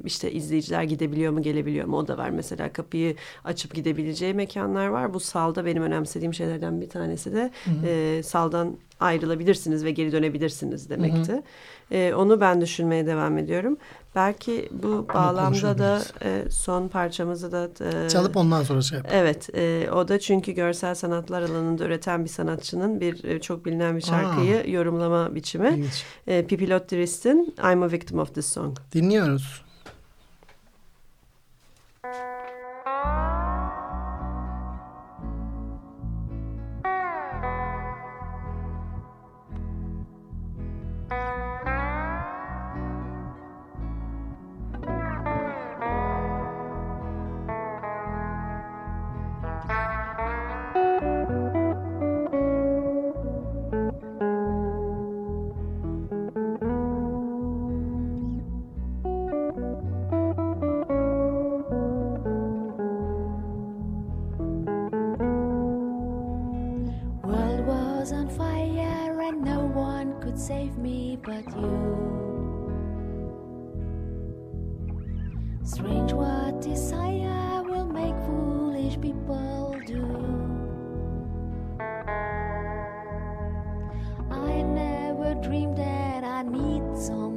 [0.05, 2.29] işte izleyiciler gidebiliyor mu gelebiliyor mu o da var.
[2.29, 5.13] Mesela kapıyı açıp gidebileceği mekanlar var.
[5.13, 7.51] Bu salda benim önemsediğim şeylerden bir tanesi de
[7.85, 11.31] e, saldan ayrılabilirsiniz ve geri dönebilirsiniz demekti.
[11.31, 11.43] Hı hı.
[11.91, 13.77] Ee, onu ben düşünmeye devam ediyorum.
[14.15, 17.69] Belki bu bağlamda da e, son parçamızı da
[18.05, 19.17] e, çalıp ondan sonra şey yapalım.
[19.17, 23.97] Evet, e, o da çünkü görsel sanatlar alanında üreten bir sanatçının bir e, çok bilinen
[23.97, 25.85] bir şarkıyı Aa, yorumlama biçimi.
[26.27, 28.77] E, Pipilot Dirist'in I'm a Victim of This Song.
[28.93, 29.61] Dinliyoruz.
[75.63, 80.03] Strange what desire will make foolish people do.
[84.31, 87.30] I never dreamed that I need someone.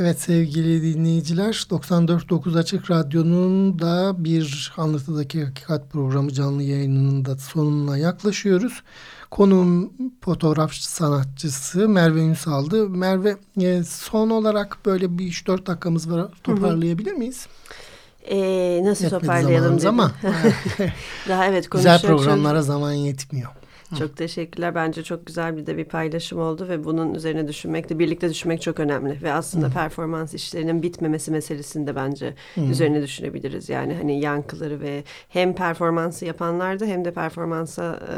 [0.00, 7.98] Evet sevgili dinleyiciler 94.9 Açık Radyo'nun da bir Anlatıdaki Hakikat programı canlı yayınının da sonuna
[7.98, 8.82] yaklaşıyoruz.
[9.30, 12.88] Konuğum fotoğraf sanatçısı Merve Ünsal'dı.
[12.88, 17.46] Merve e, son olarak böyle bir 3-4 dakikamız var toparlayabilir miyiz?
[18.30, 20.12] Ee, nasıl Yetmedi toparlayalım ama
[21.28, 23.50] Daha evet Güzel programlara zaman yetmiyor.
[23.98, 24.74] Çok teşekkürler.
[24.74, 28.62] Bence çok güzel bir de bir paylaşım oldu ve bunun üzerine düşünmek de birlikte düşünmek
[28.62, 29.22] çok önemli.
[29.22, 29.72] Ve aslında Hı.
[29.72, 32.60] performans işlerinin bitmemesi meselesinde bence Hı.
[32.60, 33.68] üzerine düşünebiliriz.
[33.68, 38.14] Yani hani yankıları ve hem performansı yapanlarda hem de performansa e,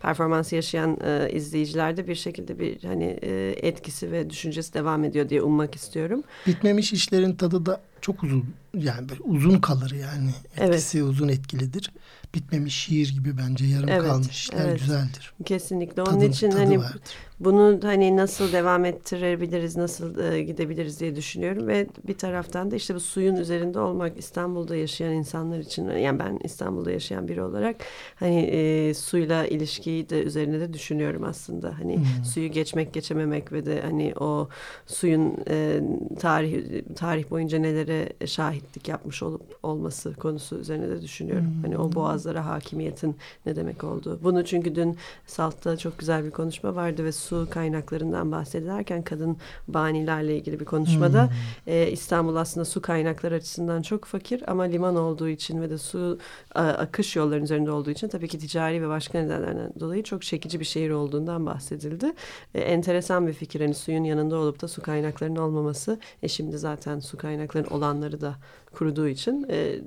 [0.00, 5.42] performansı yaşayan e, izleyicilerde bir şekilde bir hani e, etkisi ve düşüncesi devam ediyor diye
[5.42, 6.22] ummak istiyorum.
[6.46, 11.08] Bitmemiş işlerin tadı da çok uzun yani böyle uzun kalır yani etkisi evet.
[11.08, 11.90] uzun etkilidir
[12.34, 14.80] bitmemiş şiir gibi bence yarım evet, kalmış işler evet.
[14.80, 15.32] güzeldir.
[15.44, 16.02] Kesinlikle.
[16.02, 17.00] Onun tadı, için tadı hani vardır.
[17.44, 22.94] Bunu hani nasıl devam ettirebiliriz, nasıl e, gidebiliriz diye düşünüyorum ve bir taraftan da işte
[22.94, 27.76] bu suyun üzerinde olmak İstanbul'da yaşayan insanlar için yani ben İstanbul'da yaşayan biri olarak
[28.14, 31.78] hani e, suyla ilişkiyi de üzerine de düşünüyorum aslında.
[31.78, 32.24] Hani hmm.
[32.24, 34.48] suyu geçmek, geçememek ve de hani o
[34.86, 35.80] suyun e,
[36.20, 41.44] tarih tarih boyunca nelere şahitlik yapmış olup olması konusu üzerine de düşünüyorum.
[41.44, 41.62] Hmm.
[41.62, 43.16] Hani o boğaz boğazlara hakimiyetin
[43.46, 44.18] ne demek olduğu.
[44.22, 49.36] Bunu çünkü dün Salt'ta çok güzel bir konuşma vardı ve su kaynaklarından bahsederken kadın
[49.68, 51.32] banilerle ilgili bir konuşmada hmm.
[51.66, 56.18] e, İstanbul aslında su kaynakları açısından çok fakir ama liman olduğu için ve de su
[56.54, 60.60] a, akış yollarının üzerinde olduğu için tabii ki ticari ve başka nedenlerden dolayı çok çekici
[60.60, 62.12] bir şehir olduğundan bahsedildi.
[62.54, 65.98] E, enteresan bir fikir hani suyun yanında olup da su kaynaklarının olmaması.
[66.22, 68.34] E şimdi zaten su kaynaklarının olanları da
[68.72, 69.80] kuruduğu için e,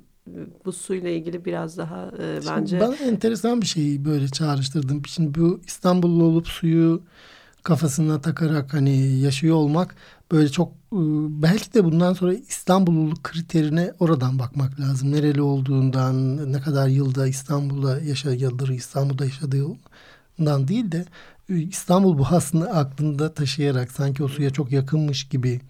[0.64, 2.80] bu suyla ilgili biraz daha e, bence...
[2.80, 5.06] Bana enteresan bir şeyi böyle çağrıştırdım.
[5.06, 7.02] Şimdi bu İstanbullu olup suyu
[7.66, 9.94] kafasına takarak hani yaşıyor olmak
[10.32, 10.72] böyle çok
[11.42, 15.12] belki de bundan sonra İstanbulluluk kriterine oradan bakmak lazım.
[15.12, 21.04] Nereli olduğundan, ne kadar yılda İstanbul'da yaşadığı, İstanbul'da yaşadığından değil de
[21.48, 25.60] İstanbul bu aslında aklında taşıyarak sanki o suya çok yakınmış gibi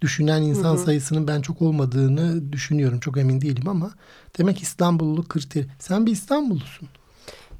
[0.00, 0.84] düşünen insan hı hı.
[0.84, 3.00] sayısının ben çok olmadığını düşünüyorum.
[3.00, 3.90] Çok emin değilim ama
[4.38, 5.66] demek İstanbulluluk kriteri.
[5.78, 6.88] Sen bir İstanbullusun.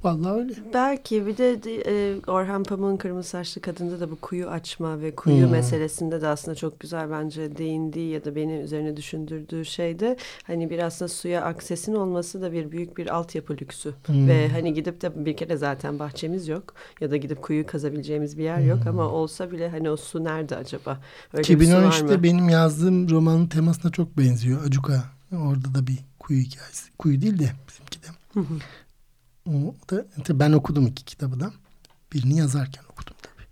[0.05, 0.53] Vallahi öyle.
[0.73, 5.45] Belki bir de e, Orhan Pamuk'un Kırmızı Saçlı Kadın'da da bu kuyu açma ve kuyu
[5.45, 5.51] hmm.
[5.51, 10.79] meselesinde de aslında çok güzel bence değindiği ya da beni üzerine düşündürdüğü şeyde hani bir
[10.79, 13.93] aslında suya aksesin olması da bir büyük bir altyapı lüksü.
[14.05, 14.27] Hmm.
[14.27, 18.43] Ve hani gidip de bir kere zaten bahçemiz yok ya da gidip kuyu kazabileceğimiz bir
[18.43, 18.87] yer yok hmm.
[18.87, 20.99] ama olsa bile hani o su nerede acaba?
[21.33, 24.65] Öyle 2013'te benim yazdığım romanın temasına çok benziyor.
[24.65, 25.03] Acuka.
[25.31, 26.91] Orada da bir kuyu hikayesi.
[26.97, 28.07] Kuyu değil de bizimki de.
[29.49, 30.05] O da
[30.39, 31.51] ben okudum iki kitabı da.
[32.13, 33.47] Birini yazarken okudum tabii.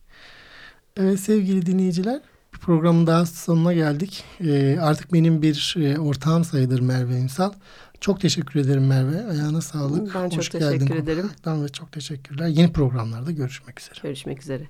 [0.98, 2.22] Evet sevgili dinleyiciler
[2.54, 4.24] bir programın daha sonuna geldik.
[4.40, 7.54] Ee, artık benim bir e, ortağım sayılır Merve Ünsal.
[8.02, 9.26] Çok teşekkür ederim Merve.
[9.26, 10.16] Ayağına sağlık.
[10.16, 11.32] Ben Hoş çok geldin teşekkür ederim.
[11.48, 12.48] Ve çok teşekkürler.
[12.48, 14.00] Yeni programlarda görüşmek üzere.
[14.04, 14.70] Görüşmek üzere.